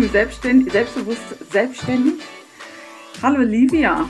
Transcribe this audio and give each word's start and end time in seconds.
zu 0.00 0.06
Selbstständig, 0.06 0.72
Selbstbewusst 0.72 1.50
Selbstständig. 1.50 2.22
Hallo 3.20 3.40
Livia. 3.40 4.08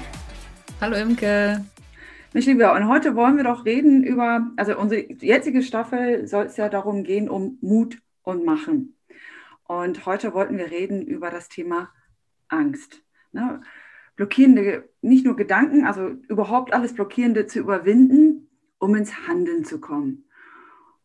Hallo 0.82 0.96
Imke. 0.96 1.64
Mensch, 2.34 2.44
Livia, 2.44 2.76
und 2.76 2.88
heute 2.88 3.16
wollen 3.16 3.38
wir 3.38 3.44
doch 3.44 3.64
reden 3.64 4.04
über, 4.04 4.50
also 4.58 4.78
unsere 4.78 5.10
jetzige 5.10 5.62
Staffel 5.62 6.26
soll 6.26 6.44
es 6.44 6.58
ja 6.58 6.68
darum 6.68 7.04
gehen, 7.04 7.30
um 7.30 7.56
Mut 7.62 8.02
und 8.22 8.44
Machen. 8.44 8.98
Und 9.64 10.04
heute 10.04 10.34
wollten 10.34 10.58
wir 10.58 10.70
reden 10.70 11.06
über 11.06 11.30
das 11.30 11.48
Thema 11.48 11.88
Angst. 12.48 13.02
Ne? 13.32 13.62
Blockierende, 14.16 14.90
nicht 15.00 15.24
nur 15.24 15.36
Gedanken, 15.36 15.86
also 15.86 16.08
überhaupt 16.28 16.74
alles 16.74 16.92
Blockierende 16.92 17.46
zu 17.46 17.60
überwinden, 17.60 18.50
um 18.78 18.94
ins 18.94 19.26
Handeln 19.26 19.64
zu 19.64 19.80
kommen. 19.80 20.27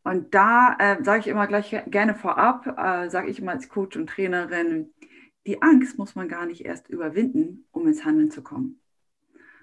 Und 0.04 0.34
da 0.34 0.76
äh, 0.80 1.04
sage 1.04 1.22
ich 1.22 1.28
immer 1.28 1.48
gleich 1.48 1.76
gerne 1.88 2.14
vorab, 2.14 2.68
äh, 2.78 3.10
sage 3.10 3.30
ich 3.30 3.40
immer 3.40 3.54
als 3.54 3.70
Coach 3.70 3.96
und 3.96 4.08
Trainerin, 4.08 4.94
die 5.48 5.62
Angst 5.62 5.98
muss 5.98 6.16
man 6.16 6.28
gar 6.28 6.46
nicht 6.46 6.66
erst 6.66 6.90
überwinden, 6.90 7.66
um 7.72 7.88
ins 7.88 8.06
Handeln 8.06 8.32
zu 8.32 8.44
kommen, 8.44 8.80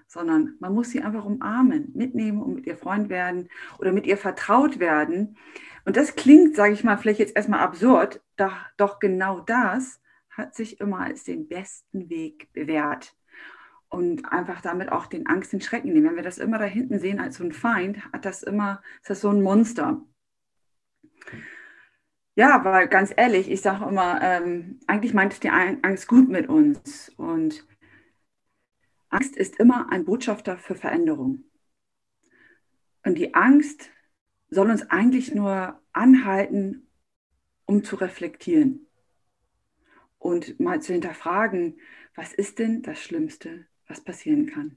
sondern 0.07 0.55
man 0.59 0.73
muss 0.73 0.89
sie 0.89 1.01
einfach 1.01 1.25
umarmen, 1.25 1.91
mitnehmen 1.93 2.41
und 2.41 2.55
mit 2.55 2.65
ihr 2.65 2.77
Freund 2.77 3.09
werden 3.09 3.49
oder 3.79 3.91
mit 3.91 4.05
ihr 4.05 4.17
vertraut 4.17 4.79
werden. 4.79 5.37
Und 5.85 5.97
das 5.97 6.15
klingt, 6.15 6.55
sage 6.55 6.73
ich 6.73 6.83
mal, 6.83 6.97
vielleicht 6.97 7.19
jetzt 7.19 7.35
erstmal 7.35 7.61
absurd, 7.61 8.21
doch, 8.37 8.55
doch 8.77 8.99
genau 8.99 9.39
das 9.41 9.99
hat 10.29 10.55
sich 10.55 10.79
immer 10.79 10.99
als 10.99 11.23
den 11.23 11.47
besten 11.47 12.09
Weg 12.09 12.51
bewährt. 12.53 13.15
Und 13.89 14.31
einfach 14.31 14.61
damit 14.61 14.89
auch 14.91 15.05
den 15.05 15.27
Angst, 15.27 15.51
den 15.51 15.59
Schrecken 15.59 15.91
nehmen. 15.91 16.07
Wenn 16.07 16.15
wir 16.15 16.23
das 16.23 16.37
immer 16.37 16.57
da 16.57 16.63
hinten 16.63 16.99
sehen 16.99 17.19
als 17.19 17.37
so 17.37 17.43
ein 17.43 17.51
Feind, 17.51 18.01
hat 18.13 18.23
das 18.23 18.41
immer, 18.41 18.81
ist 19.01 19.09
das 19.09 19.21
so 19.21 19.29
ein 19.29 19.41
Monster. 19.41 20.01
Ja, 22.35 22.63
weil 22.63 22.87
ganz 22.87 23.13
ehrlich, 23.15 23.51
ich 23.51 23.61
sage 23.61 23.85
immer, 23.89 24.21
ähm, 24.21 24.79
eigentlich 24.87 25.13
meint 25.13 25.43
die 25.43 25.49
Angst 25.49 26.07
gut 26.07 26.29
mit 26.29 26.47
uns. 26.47 27.09
Und 27.17 27.65
Angst 29.09 29.35
ist 29.35 29.59
immer 29.59 29.91
ein 29.91 30.05
Botschafter 30.05 30.57
für 30.57 30.75
Veränderung. 30.75 31.43
Und 33.03 33.17
die 33.17 33.33
Angst 33.33 33.89
soll 34.49 34.69
uns 34.69 34.89
eigentlich 34.89 35.33
nur 35.33 35.81
anhalten, 35.91 36.87
um 37.65 37.83
zu 37.83 37.95
reflektieren 37.95 38.87
und 40.21 40.59
mal 40.59 40.81
zu 40.81 40.93
hinterfragen, 40.93 41.79
was 42.15 42.33
ist 42.33 42.59
denn 42.59 42.83
das 42.83 43.01
Schlimmste, 43.01 43.65
was 43.87 44.01
passieren 44.01 44.45
kann? 44.45 44.75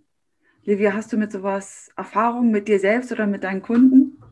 Livia, 0.63 0.95
hast 0.95 1.13
du 1.13 1.19
mit 1.19 1.31
sowas 1.31 1.91
Erfahrung 1.97 2.51
mit 2.51 2.69
dir 2.69 2.81
selbst 2.81 3.13
oder 3.13 3.27
mit 3.27 3.45
deinen 3.45 3.61
Kunden? 3.61 4.24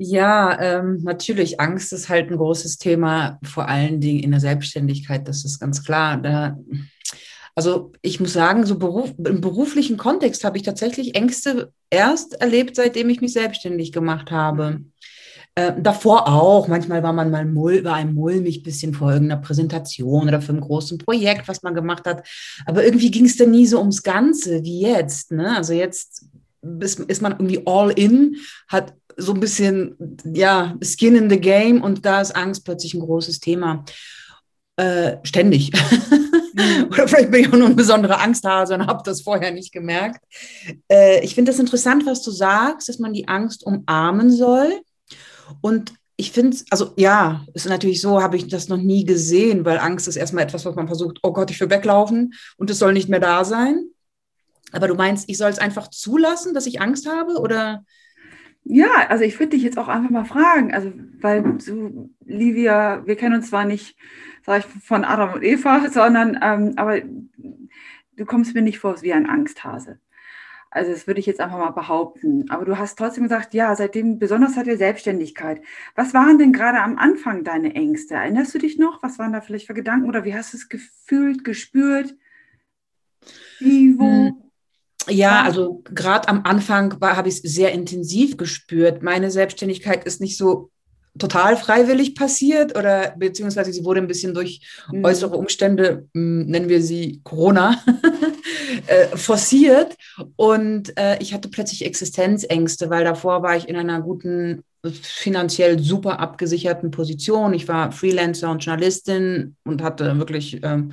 Ja, 0.00 0.58
ähm, 0.60 1.00
natürlich. 1.02 1.60
Angst 1.60 1.92
ist 1.92 2.08
halt 2.08 2.30
ein 2.30 2.36
großes 2.36 2.78
Thema, 2.78 3.40
vor 3.42 3.68
allen 3.68 4.00
Dingen 4.00 4.22
in 4.22 4.30
der 4.30 4.38
Selbstständigkeit. 4.38 5.26
Das 5.26 5.44
ist 5.44 5.58
ganz 5.58 5.84
klar. 5.84 6.18
Da, 6.18 6.56
also 7.56 7.92
ich 8.00 8.20
muss 8.20 8.32
sagen, 8.32 8.64
so 8.64 8.78
Beruf, 8.78 9.12
im 9.18 9.40
beruflichen 9.40 9.96
Kontext 9.96 10.44
habe 10.44 10.56
ich 10.56 10.62
tatsächlich 10.62 11.16
Ängste 11.16 11.72
erst 11.90 12.40
erlebt, 12.40 12.76
seitdem 12.76 13.10
ich 13.10 13.20
mich 13.20 13.32
selbstständig 13.32 13.90
gemacht 13.90 14.30
habe. 14.30 14.82
Äh, 15.56 15.72
davor 15.76 16.28
auch. 16.28 16.68
Manchmal 16.68 17.02
war 17.02 17.12
man 17.12 17.32
mal 17.32 17.44
mull, 17.44 17.82
war 17.82 17.96
ein 17.96 18.14
mulmig 18.14 18.62
bisschen 18.62 18.94
vor 18.94 19.10
irgendeiner 19.10 19.40
Präsentation 19.40 20.28
oder 20.28 20.40
für 20.40 20.52
ein 20.52 20.60
großes 20.60 20.98
Projekt, 20.98 21.48
was 21.48 21.64
man 21.64 21.74
gemacht 21.74 22.06
hat. 22.06 22.24
Aber 22.66 22.84
irgendwie 22.84 23.10
ging 23.10 23.24
es 23.24 23.36
dann 23.36 23.50
nie 23.50 23.66
so 23.66 23.80
ums 23.80 24.04
Ganze 24.04 24.62
wie 24.62 24.82
jetzt. 24.82 25.32
Ne? 25.32 25.56
Also 25.56 25.72
jetzt 25.72 26.26
ist, 26.80 27.00
ist 27.00 27.22
man 27.22 27.32
irgendwie 27.32 27.66
all 27.66 27.90
in, 27.90 28.36
hat 28.68 28.94
so 29.18 29.34
ein 29.34 29.40
bisschen, 29.40 29.96
ja, 30.24 30.76
Skin 30.82 31.16
in 31.16 31.28
the 31.28 31.40
Game 31.40 31.82
und 31.82 32.06
da 32.06 32.20
ist 32.20 32.34
Angst 32.34 32.64
plötzlich 32.64 32.94
ein 32.94 33.00
großes 33.00 33.40
Thema. 33.40 33.84
Äh, 34.76 35.16
ständig. 35.24 35.72
Mhm. 35.72 36.84
Oder 36.92 37.08
vielleicht 37.08 37.30
bin 37.32 37.40
ich 37.40 37.48
auch 37.48 37.58
nur 37.58 37.66
ein 37.66 37.76
besonderer 37.76 38.20
Angsthase 38.20 38.74
und 38.74 38.86
habe 38.86 39.02
das 39.04 39.22
vorher 39.22 39.50
nicht 39.50 39.72
gemerkt. 39.72 40.24
Äh, 40.88 41.24
ich 41.24 41.34
finde 41.34 41.50
das 41.50 41.58
interessant, 41.58 42.06
was 42.06 42.22
du 42.22 42.30
sagst, 42.30 42.88
dass 42.88 43.00
man 43.00 43.12
die 43.12 43.26
Angst 43.26 43.64
umarmen 43.66 44.30
soll. 44.30 44.80
Und 45.60 45.92
ich 46.16 46.32
finde 46.32 46.56
es, 46.56 46.64
also 46.70 46.92
ja, 46.96 47.44
ist 47.54 47.68
natürlich 47.68 48.00
so, 48.00 48.22
habe 48.22 48.36
ich 48.36 48.48
das 48.48 48.68
noch 48.68 48.76
nie 48.76 49.04
gesehen, 49.04 49.64
weil 49.64 49.78
Angst 49.78 50.08
ist 50.08 50.16
erstmal 50.16 50.44
etwas, 50.44 50.64
was 50.64 50.74
man 50.74 50.86
versucht, 50.86 51.18
oh 51.22 51.32
Gott, 51.32 51.50
ich 51.50 51.60
will 51.60 51.70
weglaufen 51.70 52.34
und 52.56 52.70
es 52.70 52.78
soll 52.78 52.92
nicht 52.92 53.08
mehr 53.08 53.20
da 53.20 53.44
sein. 53.44 53.84
Aber 54.72 54.88
du 54.88 54.94
meinst, 54.94 55.28
ich 55.28 55.38
soll 55.38 55.50
es 55.50 55.58
einfach 55.58 55.88
zulassen, 55.88 56.54
dass 56.54 56.66
ich 56.66 56.80
Angst 56.80 57.08
habe 57.08 57.38
oder? 57.38 57.84
Ja, 58.70 59.08
also 59.08 59.24
ich 59.24 59.38
würde 59.40 59.50
dich 59.50 59.62
jetzt 59.62 59.78
auch 59.78 59.88
einfach 59.88 60.10
mal 60.10 60.26
fragen, 60.26 60.74
also 60.74 60.92
weil 61.20 61.42
du, 61.42 62.14
Livia, 62.26 63.06
wir 63.06 63.16
kennen 63.16 63.36
uns 63.36 63.48
zwar 63.48 63.64
nicht, 63.64 63.96
sag 64.44 64.58
ich, 64.58 64.66
von 64.84 65.04
Adam 65.04 65.32
und 65.32 65.42
Eva, 65.42 65.88
sondern 65.88 66.38
ähm, 66.42 66.74
aber 66.76 67.00
du 67.00 68.26
kommst 68.26 68.54
mir 68.54 68.60
nicht 68.60 68.78
vor 68.78 69.00
wie 69.00 69.14
ein 69.14 69.26
Angsthase. 69.26 70.00
Also 70.70 70.92
das 70.92 71.06
würde 71.06 71.18
ich 71.18 71.24
jetzt 71.24 71.40
einfach 71.40 71.56
mal 71.56 71.70
behaupten. 71.70 72.50
Aber 72.50 72.66
du 72.66 72.76
hast 72.76 72.98
trotzdem 72.98 73.22
gesagt, 73.22 73.54
ja, 73.54 73.74
seitdem, 73.74 74.18
besonders 74.18 74.54
seit 74.54 74.66
der 74.66 74.76
Selbstständigkeit. 74.76 75.62
Was 75.94 76.12
waren 76.12 76.36
denn 76.36 76.52
gerade 76.52 76.82
am 76.82 76.98
Anfang 76.98 77.44
deine 77.44 77.74
Ängste? 77.74 78.16
Erinnerst 78.16 78.54
du 78.54 78.58
dich 78.58 78.78
noch? 78.78 79.02
Was 79.02 79.18
waren 79.18 79.32
da 79.32 79.40
vielleicht 79.40 79.66
für 79.66 79.72
Gedanken 79.72 80.10
oder 80.10 80.26
wie 80.26 80.34
hast 80.34 80.52
du 80.52 80.58
es 80.58 80.68
gefühlt, 80.68 81.42
gespürt? 81.42 82.14
Wie, 83.60 83.98
wo? 83.98 84.04
Hm. 84.04 84.47
Ja, 85.08 85.42
also 85.42 85.82
gerade 85.84 86.28
am 86.28 86.42
Anfang 86.44 87.00
habe 87.00 87.28
ich 87.28 87.36
es 87.36 87.54
sehr 87.54 87.72
intensiv 87.72 88.36
gespürt. 88.36 89.02
Meine 89.02 89.30
Selbstständigkeit 89.30 90.04
ist 90.04 90.20
nicht 90.20 90.36
so 90.36 90.70
total 91.18 91.56
freiwillig 91.56 92.14
passiert 92.14 92.76
oder 92.76 93.14
beziehungsweise 93.16 93.72
sie 93.72 93.84
wurde 93.84 94.00
ein 94.00 94.06
bisschen 94.06 94.34
durch 94.34 94.60
mhm. 94.90 95.04
äußere 95.04 95.36
Umstände, 95.36 96.06
hm, 96.14 96.46
nennen 96.46 96.68
wir 96.68 96.82
sie 96.82 97.20
Corona, 97.24 97.82
äh, 98.86 99.16
forciert. 99.16 99.96
Und 100.36 100.96
äh, 100.96 101.18
ich 101.20 101.34
hatte 101.34 101.48
plötzlich 101.48 101.84
Existenzängste, 101.84 102.90
weil 102.90 103.04
davor 103.04 103.42
war 103.42 103.56
ich 103.56 103.68
in 103.68 103.76
einer 103.76 104.00
guten, 104.00 104.62
finanziell 105.02 105.80
super 105.80 106.20
abgesicherten 106.20 106.92
Position. 106.92 107.52
Ich 107.52 107.66
war 107.66 107.90
Freelancer 107.90 108.50
und 108.50 108.64
Journalistin 108.64 109.56
und 109.64 109.82
hatte 109.82 110.18
wirklich... 110.18 110.60
Ähm, 110.62 110.92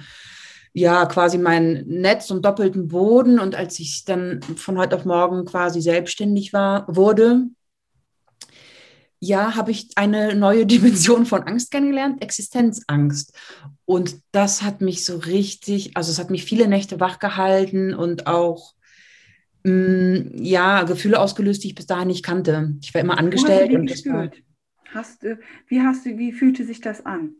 ja 0.76 1.06
quasi 1.06 1.38
mein 1.38 1.86
Netz 1.88 2.30
und 2.30 2.44
doppelten 2.44 2.90
Boden. 2.90 3.40
Und 3.40 3.56
als 3.56 3.80
ich 3.80 4.04
dann 4.04 4.42
von 4.58 4.78
heute 4.78 4.98
auf 4.98 5.06
morgen 5.06 5.46
quasi 5.46 5.82
selbstständig 5.82 6.52
war, 6.52 6.86
wurde, 6.94 7.46
ja, 9.20 9.56
habe 9.56 9.72
ich 9.72 9.92
eine 9.96 10.36
neue 10.36 10.66
Dimension 10.68 11.26
von 11.26 11.44
Angst 11.44 11.72
kennengelernt, 11.72 12.22
Existenzangst. 12.22 13.34
Und 13.86 14.18
das 14.34 14.64
hat 14.64 14.82
mich 14.82 15.06
so 15.06 15.16
richtig, 15.16 15.96
also 15.96 16.12
es 16.12 16.20
hat 16.20 16.30
mich 16.30 16.44
viele 16.44 16.68
Nächte 16.68 17.00
wach 17.00 17.20
gehalten 17.20 17.94
und 17.94 18.28
auch 18.28 18.74
mh, 19.64 19.72
mm, 19.72 20.32
ja, 20.44 20.84
Gefühle 20.84 21.22
ausgelöst, 21.22 21.64
die 21.64 21.70
ich 21.70 21.76
bis 21.76 21.88
dahin 21.88 22.10
nicht 22.10 22.26
kannte. 22.26 22.76
Ich 22.82 22.94
war 22.94 23.00
immer 23.00 23.18
angestellt. 23.18 23.74
und 23.74 23.88
gespürt? 23.88 24.44
Hast 24.94 25.24
du, 25.24 25.40
wie 25.68 25.82
hast 25.82 26.06
du, 26.06 26.18
wie 26.18 26.34
fühlte 26.34 26.66
sich 26.66 26.82
das 26.82 27.06
an? 27.06 27.36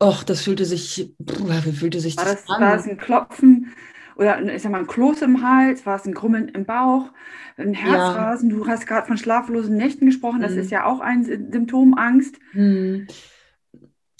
Och, 0.00 0.24
das 0.24 0.42
fühlte 0.42 0.64
sich, 0.64 1.14
wie 1.18 1.72
fühlte 1.72 2.00
sich 2.00 2.16
war 2.16 2.24
das, 2.24 2.44
das 2.44 2.50
an? 2.50 2.62
War 2.62 2.74
es 2.76 2.86
ein 2.86 2.96
Klopfen 2.98 3.72
oder 4.16 4.40
ich 4.42 4.62
sag 4.62 4.72
mal 4.72 4.78
ein 4.78 4.86
Kloß 4.86 5.22
im 5.22 5.42
Hals? 5.42 5.86
War 5.86 5.96
es 5.96 6.04
ein 6.04 6.14
Grummeln 6.14 6.48
im 6.48 6.64
Bauch? 6.64 7.10
Ein 7.56 7.74
Herzrasen? 7.74 8.50
Ja. 8.50 8.56
Du 8.56 8.66
hast 8.66 8.86
gerade 8.86 9.06
von 9.06 9.16
schlaflosen 9.16 9.76
Nächten 9.76 10.06
gesprochen. 10.06 10.40
Das 10.40 10.52
hm. 10.52 10.58
ist 10.58 10.70
ja 10.70 10.84
auch 10.84 11.00
ein 11.00 11.24
Symptom 11.24 11.94
Angst. 11.94 12.36
Hm 12.52 13.06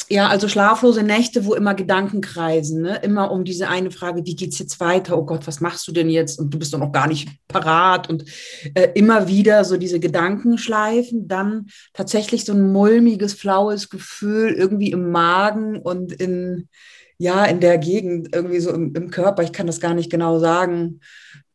ja, 0.09 0.29
also 0.29 0.49
schlaflose 0.49 1.03
Nächte, 1.03 1.45
wo 1.45 1.55
immer 1.55 1.75
Gedanken 1.75 2.21
kreisen, 2.21 2.83
ne? 2.83 3.01
immer 3.03 3.31
um 3.31 3.45
diese 3.45 3.69
eine 3.69 3.91
Frage, 3.91 4.25
wie 4.25 4.35
geht 4.35 4.53
es 4.53 4.59
jetzt 4.59 4.81
weiter? 4.81 5.17
Oh 5.17 5.25
Gott, 5.25 5.47
was 5.47 5.61
machst 5.61 5.87
du 5.89 5.93
denn 5.93 6.09
jetzt? 6.09 6.39
Und 6.39 6.53
du 6.53 6.59
bist 6.59 6.73
doch 6.75 6.79
noch 6.79 6.93
gar 6.93 7.07
nicht 7.07 7.29
parat 7.49 8.09
und 8.09 8.25
äh, 8.75 8.89
immer 8.95 9.29
wieder 9.29 9.65
so 9.65 9.77
diese 9.77 10.01
Gedanken 10.01 10.59
schleifen, 10.59 11.29
dann 11.29 11.67
tatsächlich 11.93 12.45
so 12.45 12.53
ein 12.53 12.73
mulmiges, 12.73 13.35
flaues 13.35 13.89
Gefühl 13.89 14.53
irgendwie 14.53 14.91
im 14.91 15.11
Magen 15.11 15.79
und 15.79 16.13
in, 16.13 16.69
ja, 17.19 17.45
in 17.45 17.61
der 17.61 17.79
Gegend, 17.79 18.35
irgendwie 18.35 18.61
so 18.61 18.71
im, 18.71 18.95
im 18.95 19.11
Körper. 19.11 19.43
Ich 19.43 19.53
kann 19.53 19.67
das 19.67 19.81
gar 19.81 19.95
nicht 19.95 20.11
genau 20.11 20.39
sagen. 20.39 21.01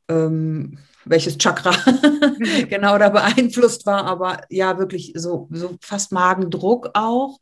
Ähm, 0.08 0.80
welches 1.06 1.38
Chakra 1.38 1.72
genau 2.70 2.98
da 2.98 3.10
beeinflusst 3.10 3.86
war, 3.86 4.06
aber 4.06 4.42
ja, 4.50 4.78
wirklich 4.78 5.14
so, 5.16 5.48
so 5.52 5.78
fast 5.82 6.12
Magendruck 6.12 6.90
auch. 6.94 7.40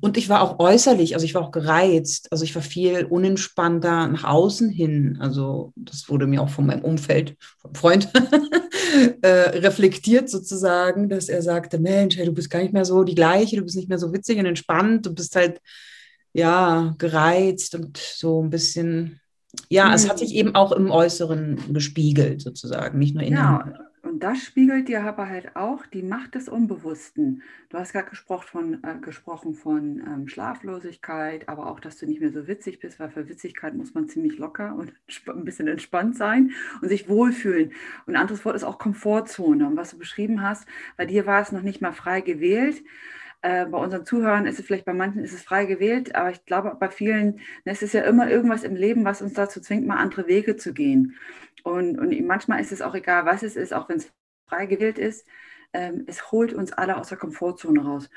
Und 0.00 0.16
ich 0.16 0.28
war 0.28 0.42
auch 0.42 0.58
äußerlich, 0.58 1.14
also 1.14 1.24
ich 1.24 1.34
war 1.34 1.42
auch 1.42 1.50
gereizt, 1.50 2.28
also 2.30 2.44
ich 2.44 2.54
war 2.54 2.62
viel 2.62 3.04
unentspannter 3.04 4.08
nach 4.08 4.24
außen 4.24 4.70
hin. 4.70 5.18
Also 5.20 5.72
das 5.76 6.08
wurde 6.08 6.26
mir 6.26 6.42
auch 6.42 6.48
von 6.48 6.66
meinem 6.66 6.84
Umfeld, 6.84 7.36
vom 7.58 7.74
Freund, 7.74 8.08
äh, 9.22 9.28
reflektiert 9.28 10.28
sozusagen, 10.28 11.08
dass 11.08 11.28
er 11.28 11.42
sagte, 11.42 11.78
Mensch, 11.78 12.16
hey, 12.16 12.26
du 12.26 12.32
bist 12.32 12.50
gar 12.50 12.60
nicht 12.60 12.72
mehr 12.72 12.84
so 12.84 13.04
die 13.04 13.14
gleiche, 13.14 13.56
du 13.56 13.62
bist 13.62 13.76
nicht 13.76 13.88
mehr 13.88 13.98
so 13.98 14.12
witzig 14.12 14.38
und 14.38 14.46
entspannt, 14.46 15.06
du 15.06 15.14
bist 15.14 15.36
halt 15.36 15.60
ja 16.32 16.94
gereizt 16.98 17.74
und 17.74 17.98
so 17.98 18.42
ein 18.42 18.50
bisschen, 18.50 19.20
ja, 19.68 19.88
mhm. 19.88 19.94
es 19.94 20.08
hat 20.08 20.18
sich 20.18 20.34
eben 20.34 20.54
auch 20.54 20.72
im 20.72 20.90
Äußeren 20.90 21.72
gespiegelt 21.72 22.40
sozusagen, 22.40 22.98
nicht 22.98 23.14
nur 23.14 23.24
innen. 23.24 23.36
Ja, 23.36 23.72
Und 24.12 24.22
das 24.22 24.44
spiegelt 24.44 24.88
dir 24.88 25.04
aber 25.04 25.30
halt 25.30 25.56
auch 25.56 25.86
die 25.86 26.02
Macht 26.02 26.34
des 26.34 26.46
Unbewussten. 26.46 27.42
Du 27.70 27.78
hast 27.78 27.94
gerade 27.94 28.10
gesprochen 28.10 28.46
von, 28.46 28.84
äh, 28.84 28.98
gesprochen 29.00 29.54
von 29.54 30.02
ähm, 30.06 30.28
Schlaflosigkeit, 30.28 31.48
aber 31.48 31.66
auch, 31.66 31.80
dass 31.80 31.96
du 31.96 32.04
nicht 32.04 32.20
mehr 32.20 32.30
so 32.30 32.46
witzig 32.46 32.78
bist, 32.78 33.00
weil 33.00 33.08
für 33.08 33.26
Witzigkeit 33.30 33.74
muss 33.74 33.94
man 33.94 34.10
ziemlich 34.10 34.36
locker 34.36 34.74
und 34.74 34.92
ein 35.28 35.46
bisschen 35.46 35.66
entspannt 35.66 36.18
sein 36.18 36.50
und 36.82 36.90
sich 36.90 37.08
wohlfühlen. 37.08 37.72
Und 38.04 38.14
ein 38.14 38.20
anderes 38.20 38.44
Wort 38.44 38.54
ist 38.54 38.64
auch 38.64 38.78
Komfortzone. 38.78 39.66
Und 39.66 39.78
was 39.78 39.92
du 39.92 39.98
beschrieben 39.98 40.42
hast, 40.42 40.68
bei 40.98 41.06
dir 41.06 41.24
war 41.24 41.40
es 41.40 41.50
noch 41.50 41.62
nicht 41.62 41.80
mal 41.80 41.92
frei 41.92 42.20
gewählt. 42.20 42.84
Äh, 43.40 43.64
bei 43.64 43.78
unseren 43.78 44.04
Zuhörern 44.04 44.44
ist 44.44 44.60
es 44.60 44.66
vielleicht, 44.66 44.84
bei 44.84 44.92
manchen 44.92 45.24
ist 45.24 45.32
es 45.32 45.42
frei 45.42 45.64
gewählt, 45.64 46.14
aber 46.14 46.30
ich 46.30 46.44
glaube, 46.44 46.76
bei 46.78 46.90
vielen, 46.90 47.36
ne, 47.64 47.72
es 47.72 47.82
ist 47.82 47.94
ja 47.94 48.02
immer 48.02 48.30
irgendwas 48.30 48.62
im 48.62 48.76
Leben, 48.76 49.06
was 49.06 49.22
uns 49.22 49.32
dazu 49.32 49.60
zwingt, 49.60 49.86
mal 49.86 49.96
andere 49.96 50.28
Wege 50.28 50.56
zu 50.56 50.74
gehen. 50.74 51.16
Und, 51.62 51.98
und 51.98 52.26
manchmal 52.26 52.60
ist 52.60 52.72
es 52.72 52.82
auch 52.82 52.94
egal, 52.94 53.24
was 53.26 53.42
es 53.42 53.56
ist, 53.56 53.72
auch 53.72 53.88
wenn 53.88 53.96
es 53.98 54.12
frei 54.46 54.66
gewählt 54.66 54.98
ist. 54.98 55.26
Ähm, 55.72 56.04
es 56.06 56.30
holt 56.30 56.52
uns 56.52 56.72
alle 56.72 56.96
aus 56.96 57.08
der 57.08 57.18
Komfortzone 57.18 57.82
raus. 57.82 58.10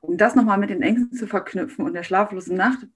Um 0.00 0.16
das 0.16 0.34
nochmal 0.34 0.58
mit 0.58 0.70
den 0.70 0.82
Ängsten 0.82 1.16
zu 1.16 1.26
verknüpfen 1.26 1.84
und 1.84 1.92
der 1.92 2.02
schlaflosen 2.02 2.56
Nacht, 2.56 2.86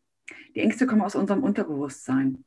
die 0.54 0.60
Ängste 0.60 0.86
kommen 0.86 1.02
aus 1.02 1.14
unserem 1.14 1.42
Unterbewusstsein. 1.42 2.44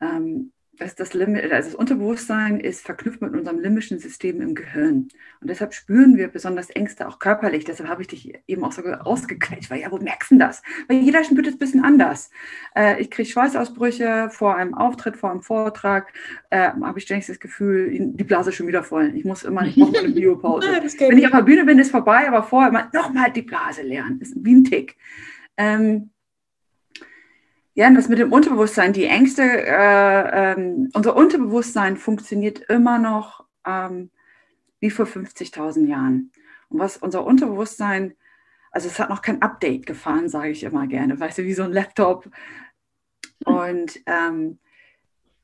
Ähm, 0.00 0.52
das, 0.80 0.94
das, 0.94 1.12
Limit, 1.12 1.52
also 1.52 1.68
das 1.68 1.74
Unterbewusstsein 1.74 2.58
ist 2.58 2.80
verknüpft 2.80 3.20
mit 3.20 3.34
unserem 3.34 3.60
limbischen 3.60 3.98
System 3.98 4.40
im 4.40 4.54
Gehirn. 4.54 5.08
Und 5.40 5.50
deshalb 5.50 5.74
spüren 5.74 6.16
wir 6.16 6.28
besonders 6.28 6.70
Ängste 6.70 7.06
auch 7.06 7.18
körperlich. 7.18 7.66
Deshalb 7.66 7.88
habe 7.88 8.00
ich 8.00 8.08
dich 8.08 8.32
eben 8.46 8.64
auch 8.64 8.72
so 8.72 8.82
ausgekriegt, 8.82 9.70
weil 9.70 9.80
ja, 9.80 9.92
wo 9.92 9.98
merkst 9.98 10.30
du 10.30 10.38
das? 10.38 10.62
Weil 10.88 10.98
jeder 10.98 11.22
spürt 11.22 11.46
es 11.46 11.54
ein 11.54 11.58
bisschen 11.58 11.84
anders. 11.84 12.30
Äh, 12.74 12.98
ich 13.00 13.10
kriege 13.10 13.28
Schweißausbrüche 13.28 14.30
vor 14.30 14.56
einem 14.56 14.72
Auftritt, 14.72 15.18
vor 15.18 15.30
einem 15.30 15.42
Vortrag, 15.42 16.14
äh, 16.48 16.70
habe 16.70 16.98
ich 16.98 17.04
ständig 17.04 17.26
das 17.26 17.40
Gefühl, 17.40 17.90
die 17.90 18.24
Blase 18.24 18.48
ist 18.48 18.56
schon 18.56 18.66
wieder 18.66 18.82
voll. 18.82 19.12
Ich 19.14 19.26
muss 19.26 19.42
immer, 19.42 19.66
ich 19.66 19.76
brauche 19.76 19.98
eine 19.98 20.08
Biopause. 20.08 20.66
Wenn 20.98 21.18
ich 21.18 21.26
auf 21.26 21.32
der 21.32 21.42
Bühne 21.42 21.66
bin, 21.66 21.78
ist 21.78 21.90
vorbei, 21.90 22.26
aber 22.26 22.42
vorher 22.42 22.70
immer 22.70 22.88
nochmal 22.94 23.30
die 23.30 23.42
Blase 23.42 23.82
lernen. 23.82 24.18
Das 24.18 24.30
ist 24.30 24.38
wie 24.42 24.54
ein 24.54 24.64
Tick. 24.64 24.96
Ähm, 25.58 26.10
ja, 27.80 27.88
das 27.88 28.10
mit 28.10 28.18
dem 28.18 28.30
Unterbewusstsein, 28.30 28.92
die 28.92 29.06
Ängste, 29.06 29.42
äh, 29.42 30.52
ähm, 30.52 30.90
unser 30.92 31.16
Unterbewusstsein 31.16 31.96
funktioniert 31.96 32.58
immer 32.68 32.98
noch 32.98 33.46
ähm, 33.66 34.10
wie 34.80 34.90
vor 34.90 35.06
50.000 35.06 35.86
Jahren. 35.86 36.30
Und 36.68 36.78
was 36.78 36.98
unser 36.98 37.24
Unterbewusstsein, 37.24 38.16
also 38.70 38.86
es 38.86 38.98
hat 38.98 39.08
noch 39.08 39.22
kein 39.22 39.40
Update 39.40 39.86
gefahren, 39.86 40.28
sage 40.28 40.50
ich 40.50 40.62
immer 40.62 40.86
gerne, 40.88 41.18
weißt 41.18 41.38
du, 41.38 41.44
wie 41.44 41.54
so 41.54 41.62
ein 41.62 41.72
Laptop. 41.72 42.28
Und 43.46 43.98
ähm, 44.04 44.58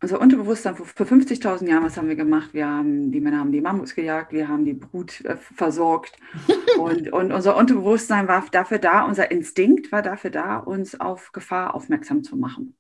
unser 0.03 0.21
Unterbewusstsein 0.21 0.77
vor 0.77 1.07
50.000 1.07 1.69
Jahren, 1.69 1.85
was 1.85 1.97
haben 1.97 2.09
wir 2.09 2.17
gemacht? 2.17 2.51
Wir 2.53 2.69
haben, 2.69 3.11
die 3.13 3.21
Männer 3.21 3.39
haben 3.39 3.53
die 3.53 3.63
Mammuts 3.63 3.95
gejagt, 3.95 4.33
wir 4.33 4.49
haben 4.49 4.65
die 4.65 4.75
Brut 4.75 5.25
äh, 5.25 5.37
versorgt. 5.37 6.17
und, 6.79 7.13
und 7.13 7.33
unser 7.33 7.57
Unterbewusstsein 7.57 8.29
war 8.29 8.45
dafür 8.51 8.79
da, 8.79 9.05
unser 9.05 9.31
Instinkt 9.31 9.93
war 9.93 10.03
dafür 10.03 10.31
da, 10.31 10.59
uns 10.59 11.01
auf 11.01 11.33
Gefahr 11.33 11.75
aufmerksam 11.75 12.23
zu 12.23 12.37
machen. 12.37 12.77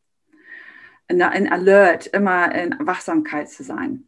In, 1.09 1.21
in 1.21 1.49
Alert, 1.49 2.07
immer 2.09 2.55
in 2.55 2.75
Wachsamkeit 2.81 3.49
zu 3.49 3.63
sein. 3.63 4.05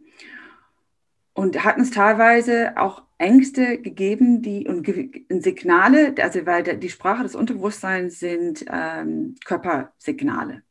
Und 1.33 1.65
hat 1.65 1.79
uns 1.79 1.93
teilweise 1.93 2.77
auch 2.77 3.05
Ängste 3.17 3.79
gegeben, 3.79 4.43
die 4.43 4.69
und 4.69 5.43
Signale, 5.43 6.15
also 6.21 6.45
weil 6.47 6.63
die 6.63 6.89
Sprache 6.91 7.23
des 7.23 7.37
Unterbewusstseins 7.37 8.19
sind 8.19 8.65
ähm, 8.69 9.37
Körpersignale 9.45 10.63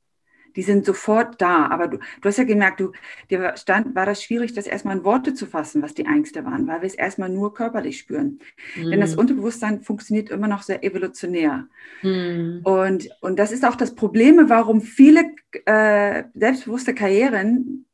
die 0.57 0.63
sind 0.63 0.85
sofort 0.85 1.39
da. 1.39 1.67
Aber 1.67 1.87
du, 1.87 1.97
du 1.97 2.27
hast 2.27 2.37
ja 2.37 2.43
gemerkt, 2.43 2.81
du, 2.81 2.91
dir 3.29 3.53
stand, 3.55 3.95
war 3.95 4.05
das 4.05 4.21
schwierig, 4.21 4.53
das 4.53 4.67
erstmal 4.67 4.97
in 4.97 5.05
Worte 5.05 5.33
zu 5.33 5.45
fassen, 5.45 5.81
was 5.81 5.93
die 5.93 6.05
Ängste 6.05 6.43
waren, 6.43 6.67
weil 6.67 6.81
wir 6.81 6.87
es 6.87 6.95
erstmal 6.95 7.29
nur 7.29 7.53
körperlich 7.53 7.99
spüren. 7.99 8.39
Mhm. 8.75 8.91
Denn 8.91 8.99
das 8.99 9.13
mhm. 9.13 9.19
Unterbewusstsein 9.19 9.81
funktioniert 9.81 10.29
immer 10.29 10.47
noch 10.47 10.63
sehr 10.63 10.83
evolutionär. 10.83 11.67
Mhm. 12.01 12.61
Und, 12.63 13.09
und 13.21 13.39
das 13.39 13.53
ist 13.53 13.63
auch 13.63 13.75
das 13.75 13.95
Problem, 13.95 14.49
warum 14.49 14.81
viele 14.81 15.31
äh, 15.65 16.23
selbstbewusste 16.33 16.93
Karrieren, 16.93 17.85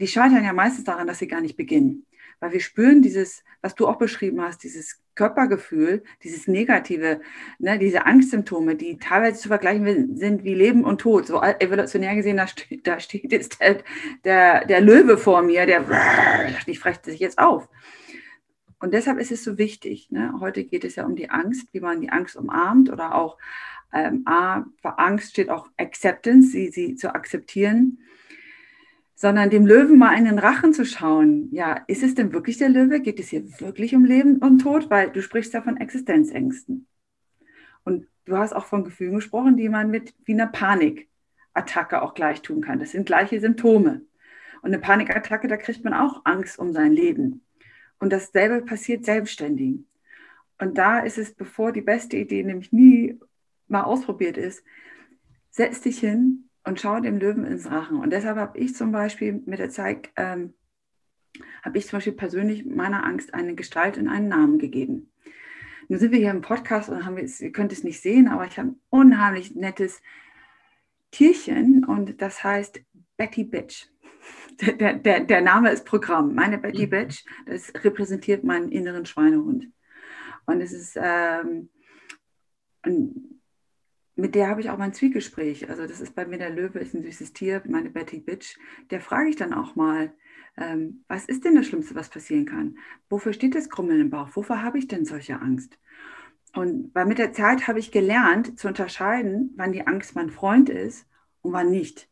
die 0.00 0.08
scheitern 0.08 0.44
ja 0.44 0.52
meistens 0.52 0.84
daran, 0.84 1.06
dass 1.06 1.20
sie 1.20 1.28
gar 1.28 1.40
nicht 1.40 1.56
beginnen 1.56 2.04
weil 2.40 2.52
wir 2.52 2.60
spüren 2.60 3.02
dieses, 3.02 3.44
was 3.62 3.74
du 3.74 3.86
auch 3.86 3.96
beschrieben 3.96 4.40
hast, 4.42 4.62
dieses 4.62 5.00
Körpergefühl, 5.14 6.04
dieses 6.22 6.46
Negative, 6.46 7.20
ne, 7.58 7.78
diese 7.78 8.06
Angstsymptome, 8.06 8.76
die 8.76 8.98
teilweise 8.98 9.40
zu 9.40 9.48
vergleichen 9.48 10.16
sind 10.16 10.44
wie 10.44 10.54
Leben 10.54 10.84
und 10.84 11.00
Tod. 11.00 11.26
So 11.26 11.42
evolutionär 11.42 12.14
gesehen, 12.14 12.36
da 12.36 12.46
steht, 12.46 12.86
da 12.86 13.00
steht 13.00 13.32
jetzt 13.32 13.60
der, 13.60 13.82
der, 14.24 14.64
der 14.64 14.80
Löwe 14.80 15.18
vor 15.18 15.42
mir, 15.42 15.66
der, 15.66 15.84
fresse 16.78 17.10
sich 17.10 17.20
jetzt 17.20 17.38
auf. 17.38 17.68
Und 18.78 18.94
deshalb 18.94 19.18
ist 19.18 19.32
es 19.32 19.42
so 19.42 19.58
wichtig. 19.58 20.08
Ne? 20.10 20.34
Heute 20.38 20.62
geht 20.62 20.84
es 20.84 20.94
ja 20.94 21.04
um 21.04 21.16
die 21.16 21.30
Angst, 21.30 21.66
wie 21.72 21.80
man 21.80 22.00
die 22.00 22.10
Angst 22.10 22.36
umarmt 22.36 22.90
oder 22.90 23.16
auch 23.16 23.38
ähm, 23.92 24.22
A, 24.26 24.66
für 24.80 24.98
Angst 24.98 25.30
steht 25.30 25.50
auch 25.50 25.66
Acceptance, 25.78 26.50
sie, 26.50 26.68
sie 26.68 26.94
zu 26.94 27.12
akzeptieren 27.12 27.98
sondern 29.20 29.50
dem 29.50 29.66
Löwen 29.66 29.98
mal 29.98 30.16
in 30.16 30.26
den 30.26 30.38
Rachen 30.38 30.72
zu 30.72 30.84
schauen. 30.84 31.48
Ja, 31.50 31.82
ist 31.88 32.04
es 32.04 32.14
denn 32.14 32.32
wirklich 32.32 32.56
der 32.56 32.68
Löwe? 32.68 33.00
Geht 33.00 33.18
es 33.18 33.30
hier 33.30 33.42
wirklich 33.60 33.96
um 33.96 34.04
Leben 34.04 34.38
und 34.38 34.60
Tod? 34.60 34.90
Weil 34.90 35.10
du 35.10 35.22
sprichst 35.22 35.52
ja 35.54 35.60
von 35.60 35.76
Existenzängsten. 35.76 36.86
Und 37.82 38.06
du 38.26 38.36
hast 38.36 38.52
auch 38.52 38.66
von 38.66 38.84
Gefühlen 38.84 39.16
gesprochen, 39.16 39.56
die 39.56 39.68
man 39.68 39.90
mit 39.90 40.14
wie 40.24 40.34
einer 40.34 40.46
Panikattacke 40.46 42.00
auch 42.00 42.14
gleich 42.14 42.42
tun 42.42 42.60
kann. 42.60 42.78
Das 42.78 42.92
sind 42.92 43.06
gleiche 43.06 43.40
Symptome. 43.40 44.02
Und 44.62 44.72
eine 44.72 44.78
Panikattacke, 44.78 45.48
da 45.48 45.56
kriegt 45.56 45.82
man 45.82 45.94
auch 45.94 46.20
Angst 46.24 46.56
um 46.56 46.72
sein 46.72 46.92
Leben. 46.92 47.44
Und 47.98 48.12
dasselbe 48.12 48.64
passiert 48.64 49.04
selbstständig. 49.04 49.80
Und 50.60 50.78
da 50.78 51.00
ist 51.00 51.18
es, 51.18 51.34
bevor 51.34 51.72
die 51.72 51.80
beste 51.80 52.16
Idee 52.16 52.44
nämlich 52.44 52.70
nie 52.72 53.18
mal 53.66 53.82
ausprobiert 53.82 54.36
ist, 54.36 54.62
setz 55.50 55.80
dich 55.80 55.98
hin, 55.98 56.47
und 56.68 56.78
schau 56.78 57.00
dem 57.00 57.18
Löwen 57.18 57.44
ins 57.44 57.70
Rachen. 57.70 57.98
Und 57.98 58.10
deshalb 58.10 58.36
habe 58.36 58.58
ich 58.58 58.74
zum 58.74 58.92
Beispiel 58.92 59.42
mit 59.46 59.58
der 59.58 59.70
Zeit, 59.70 60.10
ähm, 60.16 60.54
habe 61.62 61.78
ich 61.78 61.86
zum 61.86 61.96
Beispiel 61.96 62.12
persönlich 62.12 62.66
meiner 62.66 63.04
Angst 63.04 63.34
eine 63.34 63.54
Gestalt 63.54 63.96
und 63.96 64.08
einen 64.08 64.28
Namen 64.28 64.58
gegeben. 64.58 65.10
Nun 65.88 65.98
sind 65.98 66.12
wir 66.12 66.18
hier 66.18 66.30
im 66.30 66.42
Podcast 66.42 66.90
und 66.90 67.06
haben 67.06 67.16
wir, 67.16 67.24
ihr 67.24 67.52
könnt 67.52 67.72
es 67.72 67.84
nicht 67.84 68.00
sehen, 68.02 68.28
aber 68.28 68.44
ich 68.44 68.58
habe 68.58 68.68
ein 68.68 68.80
unheimlich 68.90 69.54
nettes 69.56 70.02
Tierchen 71.10 71.84
und 71.84 72.20
das 72.20 72.44
heißt 72.44 72.82
Betty 73.16 73.44
Bitch. 73.44 73.86
Der, 74.60 74.94
der, 74.94 75.20
der 75.20 75.40
Name 75.40 75.70
ist 75.70 75.84
Programm. 75.86 76.34
Meine 76.34 76.58
Betty 76.58 76.86
mhm. 76.86 76.90
Bitch, 76.90 77.24
das 77.46 77.72
repräsentiert 77.84 78.42
meinen 78.42 78.72
inneren 78.72 79.06
Schweinehund. 79.06 79.68
Und 80.46 80.60
es 80.60 80.72
ist 80.72 80.98
ähm, 81.00 81.68
ein, 82.82 83.37
mit 84.18 84.34
der 84.34 84.48
habe 84.48 84.60
ich 84.60 84.68
auch 84.68 84.78
mein 84.78 84.92
Zwiegespräch. 84.92 85.70
Also 85.70 85.86
das 85.86 86.00
ist 86.00 86.14
bei 86.14 86.26
mir 86.26 86.38
der 86.38 86.50
Löwe, 86.50 86.80
ist 86.80 86.94
ein 86.94 87.02
süßes 87.02 87.32
Tier, 87.32 87.62
meine 87.68 87.88
Betty 87.88 88.18
Bitch. 88.18 88.58
Der 88.90 89.00
frage 89.00 89.30
ich 89.30 89.36
dann 89.36 89.52
auch 89.52 89.76
mal, 89.76 90.12
ähm, 90.56 91.04
was 91.06 91.26
ist 91.26 91.44
denn 91.44 91.54
das 91.54 91.66
Schlimmste, 91.66 91.94
was 91.94 92.08
passieren 92.08 92.44
kann? 92.44 92.78
Wofür 93.08 93.32
steht 93.32 93.54
das 93.54 93.70
Krummeln 93.70 94.00
im 94.00 94.10
Bauch? 94.10 94.34
Wovor 94.34 94.60
habe 94.62 94.78
ich 94.78 94.88
denn 94.88 95.04
solche 95.04 95.40
Angst? 95.40 95.78
Und 96.52 96.92
weil 96.94 97.06
mit 97.06 97.18
der 97.18 97.32
Zeit 97.32 97.68
habe 97.68 97.78
ich 97.78 97.92
gelernt 97.92 98.58
zu 98.58 98.66
unterscheiden, 98.66 99.52
wann 99.56 99.72
die 99.72 99.86
Angst 99.86 100.16
mein 100.16 100.30
Freund 100.30 100.68
ist 100.68 101.06
und 101.42 101.52
wann 101.52 101.70
nicht. 101.70 102.08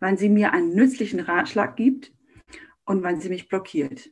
Wann 0.00 0.16
sie 0.16 0.28
mir 0.28 0.52
einen 0.52 0.74
nützlichen 0.74 1.20
Ratschlag 1.20 1.76
gibt 1.76 2.12
und 2.84 3.04
wann 3.04 3.20
sie 3.20 3.28
mich 3.28 3.48
blockiert. 3.48 4.10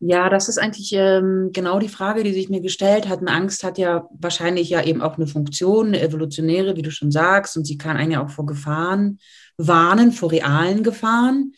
Ja, 0.00 0.28
das 0.28 0.48
ist 0.48 0.58
eigentlich 0.58 0.92
ähm, 0.92 1.50
genau 1.52 1.78
die 1.78 1.88
Frage, 1.88 2.24
die 2.24 2.32
sich 2.32 2.48
mir 2.48 2.60
gestellt 2.60 3.08
hat. 3.08 3.20
Eine 3.20 3.30
Angst 3.30 3.64
hat 3.64 3.78
ja 3.78 4.08
wahrscheinlich 4.18 4.68
ja 4.68 4.82
eben 4.82 5.02
auch 5.02 5.16
eine 5.16 5.26
Funktion, 5.26 5.88
eine 5.88 6.00
evolutionäre, 6.00 6.76
wie 6.76 6.82
du 6.82 6.90
schon 6.90 7.10
sagst, 7.10 7.56
und 7.56 7.64
sie 7.64 7.78
kann 7.78 7.96
einen 7.96 8.12
ja 8.12 8.24
auch 8.24 8.30
vor 8.30 8.46
Gefahren 8.46 9.18
warnen, 9.56 10.12
vor 10.12 10.32
realen 10.32 10.82
Gefahren. 10.82 11.52